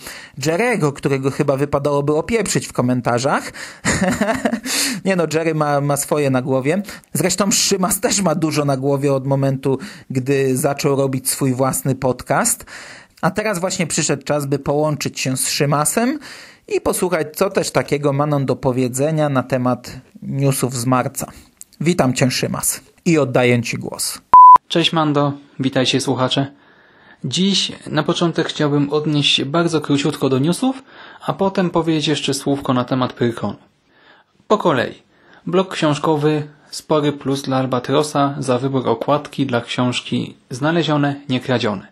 Jerego, 0.46 0.94
którego 0.94 1.32
chyba 1.32 1.58
wypadałoby 1.58 2.16
opieprzyć 2.16 2.68
w 2.68 2.74
komentarzach. 2.74 3.54
nie 5.06 5.16
no, 5.16 5.24
Jerry 5.34 5.56
ma, 5.56 5.82
ma 5.82 5.98
swoje 5.98 6.30
na 6.30 6.42
głowie. 6.42 6.82
Zresztą 7.14 7.52
Szymas 7.52 8.00
też 8.00 8.22
ma 8.22 8.36
dużo 8.36 8.66
na 8.66 8.78
głowie 8.78 9.14
od 9.14 9.28
momentu, 9.28 9.80
gdy 10.10 10.58
zaczął 10.58 10.96
robić 10.96 11.30
swój 11.30 11.54
własny 11.54 11.96
podcast. 11.96 12.66
A 13.22 13.32
teraz 13.32 13.60
właśnie 13.60 13.88
przyszedł 13.88 14.24
czas, 14.24 14.46
by 14.46 14.60
połączyć 14.60 15.20
się 15.20 15.38
z 15.38 15.50
Szymasem 15.50 16.20
i 16.76 16.82
posłuchać, 16.82 17.28
co 17.36 17.50
też 17.50 17.72
takiego 17.72 18.14
ma 18.14 18.26
nam 18.26 18.46
do 18.46 18.56
powiedzenia 18.56 19.30
na 19.30 19.44
temat 19.44 20.02
newsów 20.22 20.76
z 20.76 20.86
marca. 20.86 21.32
Witam 21.82 22.14
Cię, 22.14 22.32
Szymas, 22.32 22.82
i 23.06 23.18
oddaję 23.18 23.62
Ci 23.64 23.78
głos. 23.78 24.22
Cześć 24.68 24.94
Mando, 24.94 25.34
witajcie 25.60 26.02
słuchacze. 26.02 26.48
Dziś 27.24 27.72
na 27.88 28.04
początek 28.04 28.48
chciałbym 28.48 28.94
odnieść 28.94 29.36
się 29.36 29.46
bardzo 29.46 29.82
króciutko 29.82 30.30
do 30.30 30.40
newsów, 30.40 30.84
a 31.26 31.34
potem 31.34 31.70
powiedzieć 31.70 32.08
jeszcze 32.08 32.34
słówko 32.34 32.74
na 32.74 32.84
temat 32.84 33.14
Pyrkonu. 33.14 33.58
Po 34.48 34.58
kolei. 34.58 34.96
Blok 35.46 35.74
książkowy 35.74 36.48
spory 36.72 37.12
plus 37.12 37.42
dla 37.42 37.58
Albatrosa 37.58 38.36
za 38.40 38.58
wybór 38.58 38.90
okładki 38.90 39.46
dla 39.46 39.62
książki 39.62 40.36
znalezione, 40.50 41.16
nie 41.30 41.40
kradzione. 41.40 41.88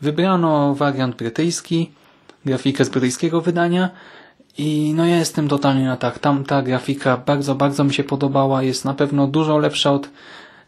Wybrano 0.00 0.74
wariant 0.74 1.16
brytyjski, 1.16 1.92
grafikę 2.44 2.84
z 2.84 2.88
brytyjskiego 2.88 3.40
wydania 3.40 3.90
i 4.58 4.92
no 4.96 5.06
ja 5.06 5.16
jestem 5.16 5.48
totalnie 5.48 5.84
na 5.84 5.96
tak. 5.96 6.18
Tamta 6.18 6.62
grafika 6.62 7.16
bardzo, 7.16 7.54
bardzo 7.54 7.84
mi 7.84 7.94
się 7.94 8.04
podobała. 8.04 8.62
Jest 8.62 8.84
na 8.84 8.94
pewno 8.94 9.26
dużo 9.26 9.58
lepsza 9.58 9.92
od 9.92 10.08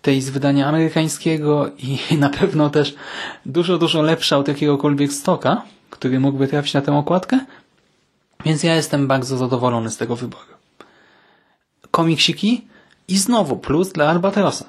tej 0.02 0.20
z 0.20 0.30
wydania 0.30 0.66
amerykańskiego 0.66 1.70
i 1.78 1.98
na 2.18 2.28
pewno 2.28 2.70
też 2.70 2.94
dużo, 3.46 3.78
dużo 3.78 4.02
lepsza 4.02 4.38
od 4.38 4.48
jakiegokolwiek 4.48 5.12
stoka, 5.12 5.62
który 5.90 6.20
mógłby 6.20 6.48
trafić 6.48 6.74
na 6.74 6.82
tę 6.82 6.96
okładkę. 6.96 7.40
Więc 8.44 8.62
ja 8.62 8.74
jestem 8.74 9.06
bardzo 9.06 9.36
zadowolony 9.36 9.90
z 9.90 9.96
tego 9.96 10.16
wyboru. 10.16 10.54
Komiksiki 11.90 12.66
i 13.08 13.18
znowu 13.18 13.56
plus 13.56 13.92
dla 13.92 14.08
Albatrosa. 14.08 14.64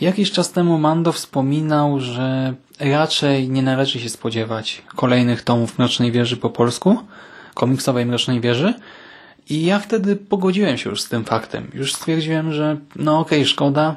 Jakiś 0.00 0.32
czas 0.32 0.52
temu 0.52 0.78
Mando 0.78 1.12
wspominał, 1.12 2.00
że 2.00 2.54
raczej 2.80 3.48
nie 3.48 3.62
należy 3.62 4.00
się 4.00 4.08
spodziewać 4.08 4.82
kolejnych 4.96 5.42
tomów 5.42 5.78
Mrocznej 5.78 6.12
Wieży 6.12 6.36
po 6.36 6.50
polsku, 6.50 6.98
komiksowej 7.54 8.06
Mrocznej 8.06 8.40
Wieży 8.40 8.74
i 9.50 9.64
ja 9.64 9.78
wtedy 9.78 10.16
pogodziłem 10.16 10.78
się 10.78 10.90
już 10.90 11.02
z 11.02 11.08
tym 11.08 11.24
faktem. 11.24 11.70
Już 11.74 11.94
stwierdziłem, 11.94 12.52
że 12.52 12.76
no 12.96 13.18
okej, 13.18 13.38
okay, 13.38 13.48
szkoda, 13.48 13.96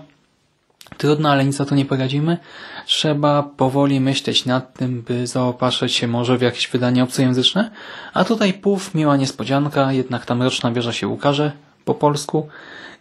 trudno, 0.97 1.29
ale 1.29 1.45
nic 1.45 1.59
na 1.59 1.65
to 1.65 1.75
nie 1.75 1.86
poradzimy. 1.86 2.38
Trzeba 2.86 3.43
powoli 3.43 3.99
myśleć 3.99 4.45
nad 4.45 4.73
tym, 4.73 5.01
by 5.01 5.27
zaopatrzyć 5.27 5.93
się 5.93 6.07
może 6.07 6.38
w 6.38 6.41
jakieś 6.41 6.67
wydanie 6.67 7.03
obcojęzyczne, 7.03 7.71
a 8.13 8.23
tutaj 8.23 8.53
puf, 8.53 8.95
miła 8.95 9.17
niespodzianka, 9.17 9.93
jednak 9.93 10.25
ta 10.25 10.36
Mroczna 10.36 10.71
Wieża 10.71 10.93
się 10.93 11.07
ukaże 11.07 11.51
po 11.86 11.93
polsku 11.93 12.47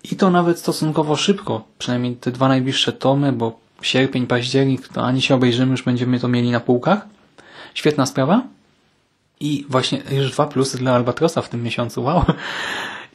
i 0.05 0.17
to 0.17 0.31
nawet 0.31 0.59
stosunkowo 0.59 1.17
szybko, 1.17 1.65
przynajmniej 1.79 2.17
te 2.17 2.31
dwa 2.31 2.49
najbliższe 2.49 2.93
tomy, 2.93 3.33
bo 3.33 3.59
sierpień, 3.83 4.27
październik, 4.27 4.89
to 4.89 5.03
ani 5.03 5.23
się 5.23 5.35
obejrzymy, 5.35 5.71
już 5.71 5.83
będziemy 5.83 6.21
to 6.21 6.29
mieli 6.29 6.51
na 6.51 6.61
półkach. 6.61 7.07
Świetna 7.75 8.07
sprawa. 8.07 8.43
I 9.41 9.67
właśnie 9.69 10.03
już 10.11 10.33
dwa 10.33 10.47
plusy 10.47 10.79
dla 10.79 10.95
Albatrosa 10.95 11.43
w 11.43 11.49
tym 11.49 11.63
miesiącu, 11.63 12.03
wow. 12.03 12.25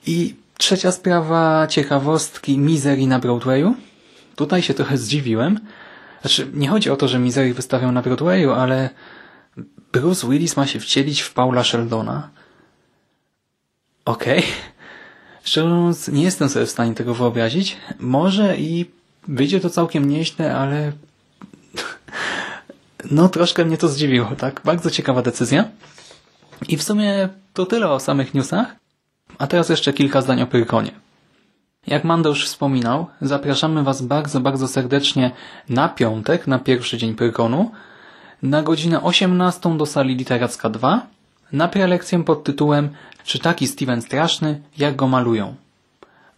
I 0.07 0.35
trzecia 0.57 0.91
sprawa, 0.91 1.67
ciekawostki 1.67 2.57
Misery 2.57 3.07
na 3.07 3.19
Broadwayu. 3.19 3.75
Tutaj 4.35 4.61
się 4.61 4.73
trochę 4.73 4.97
zdziwiłem. 4.97 5.59
Znaczy, 6.21 6.47
nie 6.53 6.67
chodzi 6.67 6.89
o 6.89 6.95
to, 6.95 7.07
że 7.07 7.19
Misery 7.19 7.53
wystawią 7.53 7.91
na 7.91 8.01
Broadwayu, 8.01 8.51
ale 8.51 8.89
Bruce 9.93 10.27
Willis 10.29 10.57
ma 10.57 10.67
się 10.67 10.79
wcielić 10.79 11.21
w 11.21 11.33
Paula 11.33 11.63
Sheldona. 11.63 12.29
Okej. 14.05 14.39
Okay. 14.39 14.51
Szczerze 15.43 15.67
mówiąc, 15.67 16.07
nie 16.07 16.23
jestem 16.23 16.49
sobie 16.49 16.65
w 16.65 16.71
stanie 16.71 16.93
tego 16.93 17.13
wyobrazić. 17.13 17.77
Może 17.99 18.57
i 18.57 18.85
wyjdzie 19.27 19.59
to 19.59 19.69
całkiem 19.69 20.09
nieźle, 20.09 20.57
ale 20.57 20.91
no 23.11 23.29
troszkę 23.29 23.65
mnie 23.65 23.77
to 23.77 23.87
zdziwiło, 23.87 24.31
tak? 24.37 24.61
Bardzo 24.65 24.89
ciekawa 24.89 25.21
decyzja. 25.21 25.65
I 26.67 26.77
w 26.77 26.83
sumie 26.83 27.29
to 27.53 27.65
tyle 27.65 27.89
o 27.89 27.99
samych 27.99 28.33
newsach. 28.33 28.75
A 29.37 29.47
teraz 29.47 29.69
jeszcze 29.69 29.93
kilka 29.93 30.21
zdań 30.21 30.41
o 30.41 30.47
Pyrkonie. 30.47 30.91
Jak 31.87 32.03
Mando 32.03 32.29
już 32.29 32.45
wspominał, 32.45 33.07
zapraszamy 33.21 33.83
Was 33.83 34.01
bardzo, 34.01 34.39
bardzo 34.39 34.67
serdecznie 34.67 35.31
na 35.69 35.89
piątek, 35.89 36.47
na 36.47 36.59
pierwszy 36.59 36.97
dzień 36.97 37.15
Pyrkonu, 37.15 37.71
na 38.41 38.63
godzinę 38.63 39.01
18 39.01 39.77
do 39.77 39.85
sali 39.85 40.15
Literacka 40.15 40.69
2, 40.69 41.07
na 41.51 41.67
prelekcję 41.67 42.23
pod 42.23 42.43
tytułem 42.43 42.89
Czy 43.23 43.39
taki 43.39 43.67
Steven 43.67 44.01
straszny, 44.01 44.61
jak 44.77 44.95
go 44.95 45.07
malują? 45.07 45.55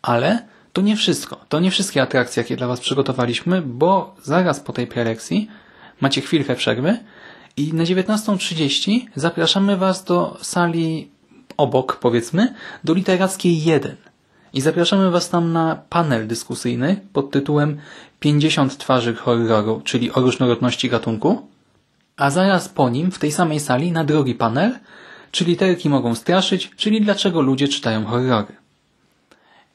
Ale 0.01 0.47
to 0.77 0.81
nie 0.81 0.95
wszystko. 0.95 1.45
To 1.49 1.59
nie 1.59 1.71
wszystkie 1.71 2.01
atrakcje, 2.01 2.43
jakie 2.43 2.55
dla 2.55 2.67
Was 2.67 2.79
przygotowaliśmy, 2.79 3.61
bo 3.61 4.15
zaraz 4.23 4.59
po 4.59 4.73
tej 4.73 4.87
prelekcji 4.87 5.47
macie 6.01 6.21
chwilkę 6.21 6.55
przerwy 6.55 6.97
i 7.57 7.73
na 7.73 7.83
19.30 7.83 8.99
zapraszamy 9.15 9.77
Was 9.77 10.03
do 10.03 10.37
sali 10.41 11.11
obok, 11.57 11.95
powiedzmy, 11.95 12.53
do 12.83 12.93
Literackiej 12.93 13.63
1. 13.63 13.95
I 14.53 14.61
zapraszamy 14.61 15.11
Was 15.11 15.29
tam 15.29 15.53
na 15.53 15.75
panel 15.89 16.27
dyskusyjny 16.27 17.01
pod 17.13 17.31
tytułem 17.31 17.77
50 18.19 18.77
twarzy 18.77 19.15
horroru, 19.15 19.81
czyli 19.83 20.11
o 20.11 20.21
różnorodności 20.21 20.89
gatunku. 20.89 21.47
A 22.17 22.29
zaraz 22.29 22.69
po 22.69 22.89
nim, 22.89 23.11
w 23.11 23.19
tej 23.19 23.31
samej 23.31 23.59
sali, 23.59 23.91
na 23.91 24.03
drugi 24.03 24.35
panel, 24.35 24.79
czy 25.31 25.45
literki 25.45 25.89
mogą 25.89 26.15
straszyć, 26.15 26.71
czyli 26.75 27.01
dlaczego 27.01 27.41
ludzie 27.41 27.67
czytają 27.67 28.05
horrory. 28.05 28.66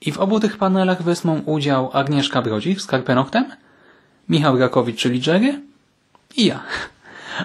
I 0.07 0.13
w 0.13 0.19
obu 0.19 0.41
tych 0.41 0.57
panelach 0.57 1.03
wezmą 1.03 1.41
udział 1.47 1.91
Agnieszka 1.93 2.43
Brodzik 2.43 2.81
z 2.81 2.87
Karpenoktem, 2.87 3.45
Michał 4.29 4.59
Rakowicz, 4.59 5.01
czyli 5.01 5.23
Jerry 5.27 5.61
i 6.37 6.47
ja. 6.47 6.61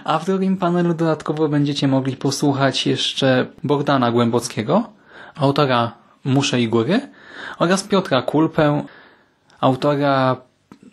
A 0.04 0.20
w 0.20 0.26
drugim 0.26 0.58
panelu 0.58 0.94
dodatkowo 0.94 1.50
będziecie 1.50 1.88
mogli 1.88 2.18
posłuchać 2.18 2.88
jeszcze 2.88 3.48
Bogdana 3.64 4.12
Głębockiego, 4.12 4.90
autora 5.36 5.92
Muszę 6.24 6.62
i 6.62 6.68
Góry 6.68 7.02
oraz 7.60 7.84
Piotra 7.84 8.22
Kulpę, 8.22 8.84
autora 9.60 10.38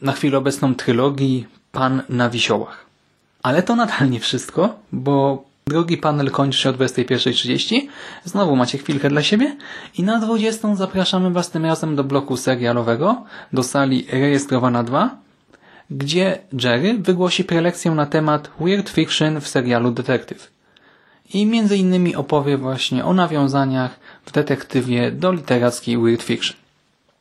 na 0.03 0.13
chwilę 0.13 0.39
obecną 0.39 0.75
trylogii 0.75 1.47
Pan 1.73 2.03
na 2.09 2.31
Wisiołach. 2.31 2.87
Ale 3.43 3.63
to 3.63 3.77
nadal 3.77 4.11
nie 4.11 4.21
wszystko, 4.21 4.75
bo 4.93 5.45
Drugi 5.67 5.97
panel 5.97 6.31
kończy 6.31 6.59
się 6.59 6.71
o 6.71 6.73
21.30. 6.73 7.81
Znowu 8.25 8.57
macie 8.57 8.79
chwilkę 8.79 9.09
dla 9.09 9.23
siebie. 9.23 9.57
I 9.99 10.03
na 10.03 10.21
20 10.21 10.75
zapraszamy 10.75 11.31
Was 11.31 11.51
tym 11.51 11.65
razem 11.65 11.97
do 11.97 12.05
bloku 12.05 12.37
serialowego, 12.37 13.25
do 13.53 13.63
sali 13.63 14.07
rejestrowana 14.13 14.83
2, 14.83 15.17
gdzie 15.91 16.39
Jerry 16.63 16.95
wygłosi 16.99 17.45
prelekcję 17.45 17.91
na 17.91 18.07
temat 18.07 18.51
Weird 18.61 18.91
Fiction 18.91 19.41
w 19.41 19.49
serialu 19.49 19.91
Detektyw. 19.91 20.51
I 21.35 21.47
między 21.47 21.77
innymi 21.77 22.17
opowie 22.17 22.57
właśnie 22.57 23.05
o 23.05 23.13
nawiązaniach 23.13 23.99
w 24.25 24.33
detektywie 24.33 25.13
do 25.13 25.33
literackiej 25.33 25.99
Weird 25.99 26.23
Fiction. 26.23 26.57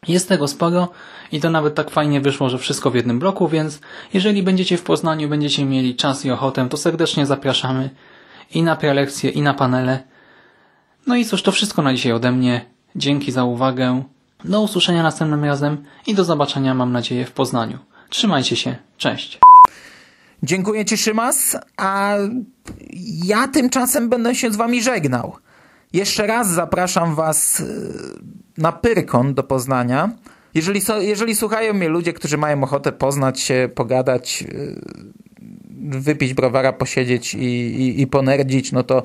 Jest 0.08 0.30
tego 0.30 0.48
sporo 0.48 0.92
i 1.32 1.40
to 1.40 1.50
nawet 1.50 1.76
tak 1.76 1.90
fajnie 1.90 2.22
wyszło, 2.22 2.50
że 2.50 2.58
wszystko 2.58 2.92
w 2.92 2.96
jednym 2.96 3.20
bloku, 3.20 3.48
więc 3.48 3.80
jeżeli 4.14 4.44
będziecie 4.44 4.78
w 4.78 4.84
Poznaniu, 4.84 5.30
będziecie 5.30 5.66
mieli 5.66 5.96
czas 5.96 6.26
i 6.26 6.32
ochotę, 6.32 6.70
to 6.70 6.78
serdecznie 6.78 7.26
zapraszamy 7.26 7.90
i 8.52 8.64
na 8.64 8.76
prelekcje, 8.76 9.30
i 9.30 9.42
na 9.42 9.54
panele. 9.54 10.04
No 11.08 11.16
i 11.16 11.26
cóż, 11.26 11.44
to 11.44 11.52
wszystko 11.52 11.82
na 11.82 11.94
dzisiaj 11.94 12.12
ode 12.12 12.32
mnie. 12.32 12.66
Dzięki 12.96 13.32
za 13.32 13.44
uwagę. 13.44 14.04
Do 14.46 14.62
usłyszenia 14.62 15.04
następnym 15.04 15.44
razem 15.44 15.86
i 16.08 16.16
do 16.16 16.24
zobaczenia, 16.24 16.74
mam 16.74 16.92
nadzieję, 16.92 17.26
w 17.26 17.32
Poznaniu. 17.32 17.78
Trzymajcie 18.10 18.56
się. 18.56 18.76
Cześć. 18.98 19.40
Dziękuję 20.44 20.86
Ci, 20.86 20.98
Szymas, 20.98 21.58
a 21.78 22.16
ja 23.26 23.48
tymczasem 23.48 24.10
będę 24.10 24.36
się 24.36 24.52
z 24.52 24.56
Wami 24.56 24.84
żegnał. 24.84 25.36
Jeszcze 25.94 26.28
raz 26.28 26.50
zapraszam 26.50 27.16
Was 27.16 27.60
y, 27.60 27.66
na 28.58 28.72
Pyrkon 28.72 29.34
do 29.34 29.44
Poznania. 29.44 30.10
Jeżeli, 30.54 30.82
jeżeli 31.00 31.36
słuchają 31.36 31.74
mnie 31.74 31.90
ludzie, 31.90 32.14
którzy 32.14 32.38
mają 32.38 32.64
ochotę 32.64 32.92
poznać 32.92 33.40
się, 33.40 33.70
pogadać, 33.76 34.44
y, 34.48 34.82
wypić 35.84 36.34
browara, 36.34 36.74
posiedzieć 36.74 37.34
i, 37.34 37.38
i, 37.38 38.02
i 38.02 38.08
ponerdzić, 38.08 38.72
no 38.72 38.84
to 38.84 39.04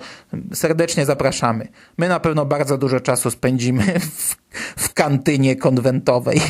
serdecznie 0.55 1.07
zapraszamy. 1.07 1.69
My 1.99 2.09
na 2.09 2.21
pewno 2.21 2.45
bardzo 2.45 2.79
dużo 2.79 3.01
czasu 3.01 3.31
spędzimy 3.31 3.83
w, 4.01 4.37
w 4.77 4.95
kantynie 4.95 5.57
konwentowej. 5.57 6.41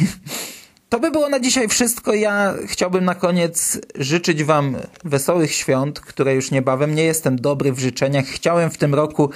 To 0.89 1.01
by 1.01 1.11
było 1.11 1.29
na 1.29 1.41
dzisiaj 1.41 1.69
wszystko. 1.69 2.15
Ja 2.15 2.55
chciałbym 2.67 3.05
na 3.05 3.15
koniec 3.15 3.81
życzyć 3.95 4.45
Wam 4.45 4.77
wesołych 5.05 5.53
świąt, 5.53 6.01
które 6.01 6.35
już 6.35 6.51
niebawem. 6.51 6.95
Nie 6.95 7.05
jestem 7.05 7.37
dobry 7.37 7.73
w 7.73 7.79
życzeniach. 7.79 8.25
Chciałem 8.25 8.71
w 8.71 8.79
tym 8.79 8.95
roku 8.95 9.31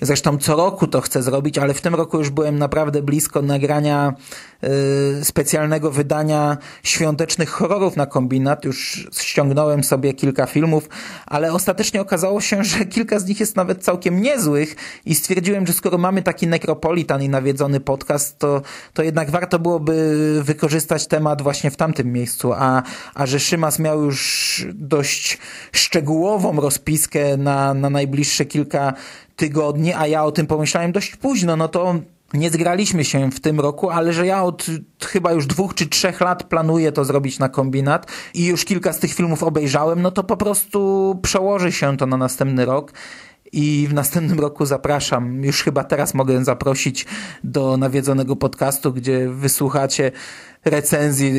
Zresztą 0.00 0.38
co 0.38 0.56
roku 0.56 0.86
to 0.86 1.00
chcę 1.00 1.22
zrobić, 1.22 1.58
ale 1.58 1.74
w 1.74 1.80
tym 1.80 1.94
roku 1.94 2.18
już 2.18 2.30
byłem 2.30 2.58
naprawdę 2.58 3.02
blisko 3.02 3.42
nagrania 3.42 4.14
y, 5.20 5.24
specjalnego 5.24 5.90
wydania 5.90 6.58
świątecznych 6.82 7.50
horrorów 7.50 7.96
na 7.96 8.06
kombinat. 8.06 8.64
Już 8.64 9.08
ściągnąłem 9.20 9.84
sobie 9.84 10.14
kilka 10.14 10.46
filmów, 10.46 10.88
ale 11.26 11.52
ostatecznie 11.52 12.00
okazało 12.00 12.40
się, 12.40 12.64
że 12.64 12.84
kilka 12.96 13.18
z 13.18 13.26
nich 13.26 13.40
jest 13.40 13.56
nawet 13.56 13.84
całkiem 13.84 14.22
niezłych 14.22 14.76
i 15.06 15.14
stwierdziłem, 15.14 15.66
że 15.66 15.72
skoro 15.72 15.98
mamy 15.98 16.22
taki 16.22 16.46
nekropolitan 16.46 17.22
i 17.22 17.28
nawiedzony 17.28 17.80
podcast, 17.80 18.38
to, 18.38 18.62
to 18.94 19.02
jednak 19.02 19.30
warto 19.30 19.58
byłoby 19.58 20.40
wykorzystać 20.42 21.06
temat 21.06 21.42
właśnie 21.42 21.70
w 21.70 21.76
tamtym 21.76 22.12
miejscu, 22.12 22.52
a, 22.52 22.82
a 23.14 23.26
że 23.26 23.40
Szymas 23.40 23.78
miał 23.78 24.02
już 24.02 24.66
dość 24.74 25.38
szczegółową 25.72 26.60
rozpiskę 26.60 27.36
na, 27.36 27.74
na 27.74 27.90
najbliższe 27.90 28.44
kilka 28.44 28.92
tygodni, 29.36 29.92
a 29.92 30.06
ja 30.06 30.24
o 30.24 30.32
tym 30.32 30.46
pomyślałem 30.46 30.92
dość 30.92 31.16
późno, 31.16 31.56
no 31.56 31.68
to 31.68 31.94
nie 32.34 32.50
zgraliśmy 32.50 33.04
się 33.04 33.30
w 33.30 33.40
tym 33.40 33.60
roku, 33.60 33.90
ale 33.90 34.12
że 34.12 34.26
ja 34.26 34.42
od 34.42 34.66
chyba 35.04 35.32
już 35.32 35.46
dwóch 35.46 35.74
czy 35.74 35.86
trzech 35.86 36.20
lat 36.20 36.42
planuję 36.42 36.92
to 36.92 37.04
zrobić 37.04 37.38
na 37.38 37.48
kombinat 37.48 38.06
i 38.34 38.46
już 38.46 38.64
kilka 38.64 38.92
z 38.92 38.98
tych 38.98 39.14
filmów 39.14 39.42
obejrzałem, 39.42 40.02
no 40.02 40.10
to 40.10 40.24
po 40.24 40.36
prostu 40.36 41.18
przełoży 41.22 41.72
się 41.72 41.96
to 41.96 42.06
na 42.06 42.16
następny 42.16 42.64
rok. 42.64 42.92
I 43.52 43.86
w 43.90 43.94
następnym 43.94 44.40
roku 44.40 44.66
zapraszam, 44.66 45.44
już 45.44 45.62
chyba 45.62 45.84
teraz 45.84 46.14
mogę 46.14 46.44
zaprosić 46.44 47.06
do 47.44 47.76
nawiedzonego 47.76 48.36
podcastu, 48.36 48.92
gdzie 48.92 49.28
wysłuchacie 49.28 50.12
recenzji 50.64 51.32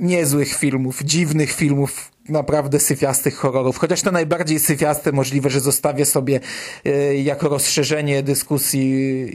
niezłych 0.00 0.54
filmów, 0.54 1.02
dziwnych 1.02 1.52
filmów, 1.52 2.12
naprawdę 2.28 2.80
syfiastych 2.80 3.36
horrorów. 3.36 3.78
Chociaż 3.78 4.02
te 4.02 4.10
najbardziej 4.10 4.60
syfiaste 4.60 5.12
możliwe, 5.12 5.50
że 5.50 5.60
zostawię 5.60 6.04
sobie 6.04 6.40
e, 6.84 7.16
jako 7.16 7.48
rozszerzenie 7.48 8.22
dyskusji 8.22 8.90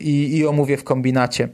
i, 0.09 0.37
i 0.37 0.45
omówię 0.45 0.77
w 0.77 0.83
kombinacie. 0.83 1.49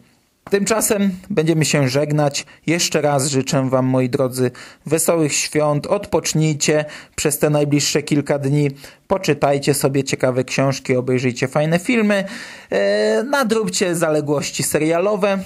Tymczasem 0.52 1.12
będziemy 1.30 1.66
się 1.66 1.90
żegnać. 1.90 2.46
Jeszcze 2.68 3.02
raz 3.02 3.28
życzę 3.28 3.70
Wam, 3.70 3.86
moi 3.86 4.10
drodzy, 4.10 4.52
wesołych 4.86 5.34
świąt. 5.34 5.88
Odpocznijcie 5.88 6.86
przez 7.16 7.40
te 7.40 7.50
najbliższe 7.50 8.04
kilka 8.04 8.40
dni. 8.40 8.72
Poczytajcie 9.08 9.74
sobie 9.74 10.04
ciekawe 10.04 10.44
książki, 10.44 10.96
obejrzyjcie 10.96 11.48
fajne 11.48 11.80
filmy. 11.80 12.24
E, 12.70 13.24
nadróbcie 13.24 13.96
zaległości 13.96 14.64
serialowe. 14.64 15.40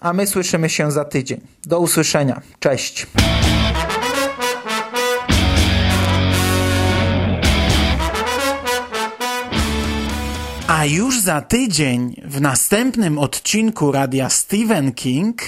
A 0.00 0.12
my 0.12 0.26
słyszymy 0.26 0.68
się 0.70 0.92
za 0.92 1.04
tydzień. 1.04 1.40
Do 1.64 1.80
usłyszenia. 1.80 2.40
Cześć. 2.60 3.06
A 10.76 10.84
już 10.84 11.20
za 11.20 11.40
tydzień 11.40 12.22
w 12.24 12.40
następnym 12.40 13.18
odcinku 13.18 13.92
radia 13.92 14.30
Stephen 14.30 14.92
King 14.92 15.42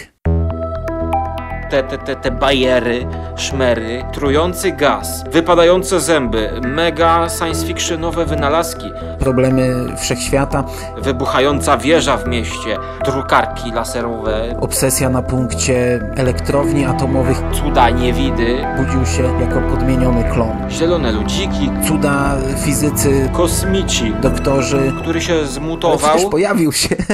te, 1.70 1.82
te, 1.82 1.98
te, 1.98 2.16
te 2.16 2.30
bajery, 2.30 3.06
szmery, 3.36 4.04
trujący 4.12 4.72
gaz, 4.72 5.24
wypadające 5.30 6.00
zęby, 6.00 6.50
mega 6.62 7.28
science 7.38 7.66
fictionowe 7.66 8.26
wynalazki, 8.26 8.92
problemy 9.18 9.96
wszechświata, 9.96 10.64
wybuchająca 10.98 11.76
wieża 11.76 12.16
w 12.16 12.28
mieście, 12.28 12.76
drukarki 13.04 13.72
laserowe, 13.72 14.56
obsesja 14.60 15.10
na 15.10 15.22
punkcie 15.22 16.00
elektrowni 16.16 16.84
atomowych, 16.84 17.42
cuda 17.52 17.90
niewidy, 17.90 18.66
budził 18.76 19.06
się 19.06 19.22
jako 19.40 19.60
podmieniony 19.60 20.24
klon, 20.24 20.70
zielone 20.70 21.12
ludziki, 21.12 21.70
cuda 21.88 22.36
fizycy, 22.64 23.30
kosmici, 23.32 24.12
doktorzy, 24.20 24.92
który 25.02 25.20
się 25.20 25.46
zmutował. 25.46 26.10
Ale 26.10 26.30
pojawił 26.30 26.72
się. 26.72 26.96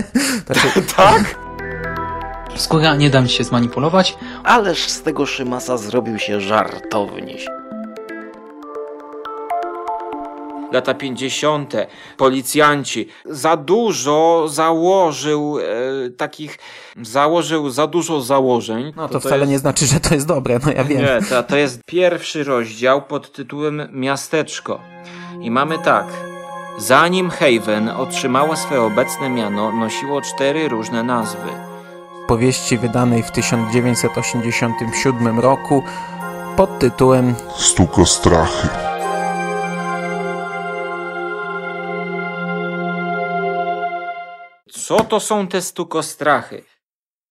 Tak? 0.97 1.44
Skóra 2.57 2.97
nie 2.97 3.11
dam 3.11 3.29
się 3.29 3.45
zmanipulować. 3.45 4.17
Ależ 4.45 4.89
z 4.89 5.03
tego 5.03 5.27
Szymasa 5.27 5.77
zrobił 5.77 6.19
się 6.19 6.41
żartowniś. 6.41 7.47
Lata 10.73 10.95
50. 10.95 11.75
Policjanci. 12.17 13.09
Za 13.25 13.57
dużo 13.57 14.45
założył 14.49 15.59
e, 15.59 16.11
takich. 16.11 16.59
Założył 17.03 17.71
za 17.71 17.87
dużo 17.87 18.21
założeń. 18.21 18.93
No 18.97 19.09
to, 19.09 19.13
to 19.13 19.21
wcale 19.21 19.39
jest... 19.39 19.51
nie 19.51 19.59
znaczy, 19.59 19.87
że 19.87 20.01
to 20.01 20.15
jest 20.15 20.27
dobre, 20.27 20.59
no 20.67 20.73
ja 20.73 20.85
wiem. 20.85 20.99
Nie, 20.99 21.19
to, 21.29 21.43
to 21.43 21.57
jest 21.57 21.81
pierwszy 21.87 22.45
rozdział 22.45 23.03
pod 23.03 23.33
tytułem 23.33 23.89
Miasteczko. 23.93 24.81
I 25.41 25.51
mamy 25.51 25.79
tak. 25.79 26.07
Zanim 26.79 27.31
Haven 27.31 27.89
otrzymała 27.89 28.57
swoje 28.57 28.83
obecne 28.83 29.31
miano, 29.31 29.73
nosiło 29.73 30.23
cztery 30.23 30.69
różne 30.69 31.03
nazwy 31.03 31.74
powieści 32.29 32.79
wydanej 32.79 33.23
w 33.23 33.31
1987 33.31 35.41
roku 35.41 35.83
pod 36.57 36.79
tytułem 36.79 37.35
Stukostrachy. 37.57 38.69
Co 44.71 45.01
to 45.01 45.21
są 45.21 45.49
te 45.49 45.63
stukostrachy? 45.63 46.74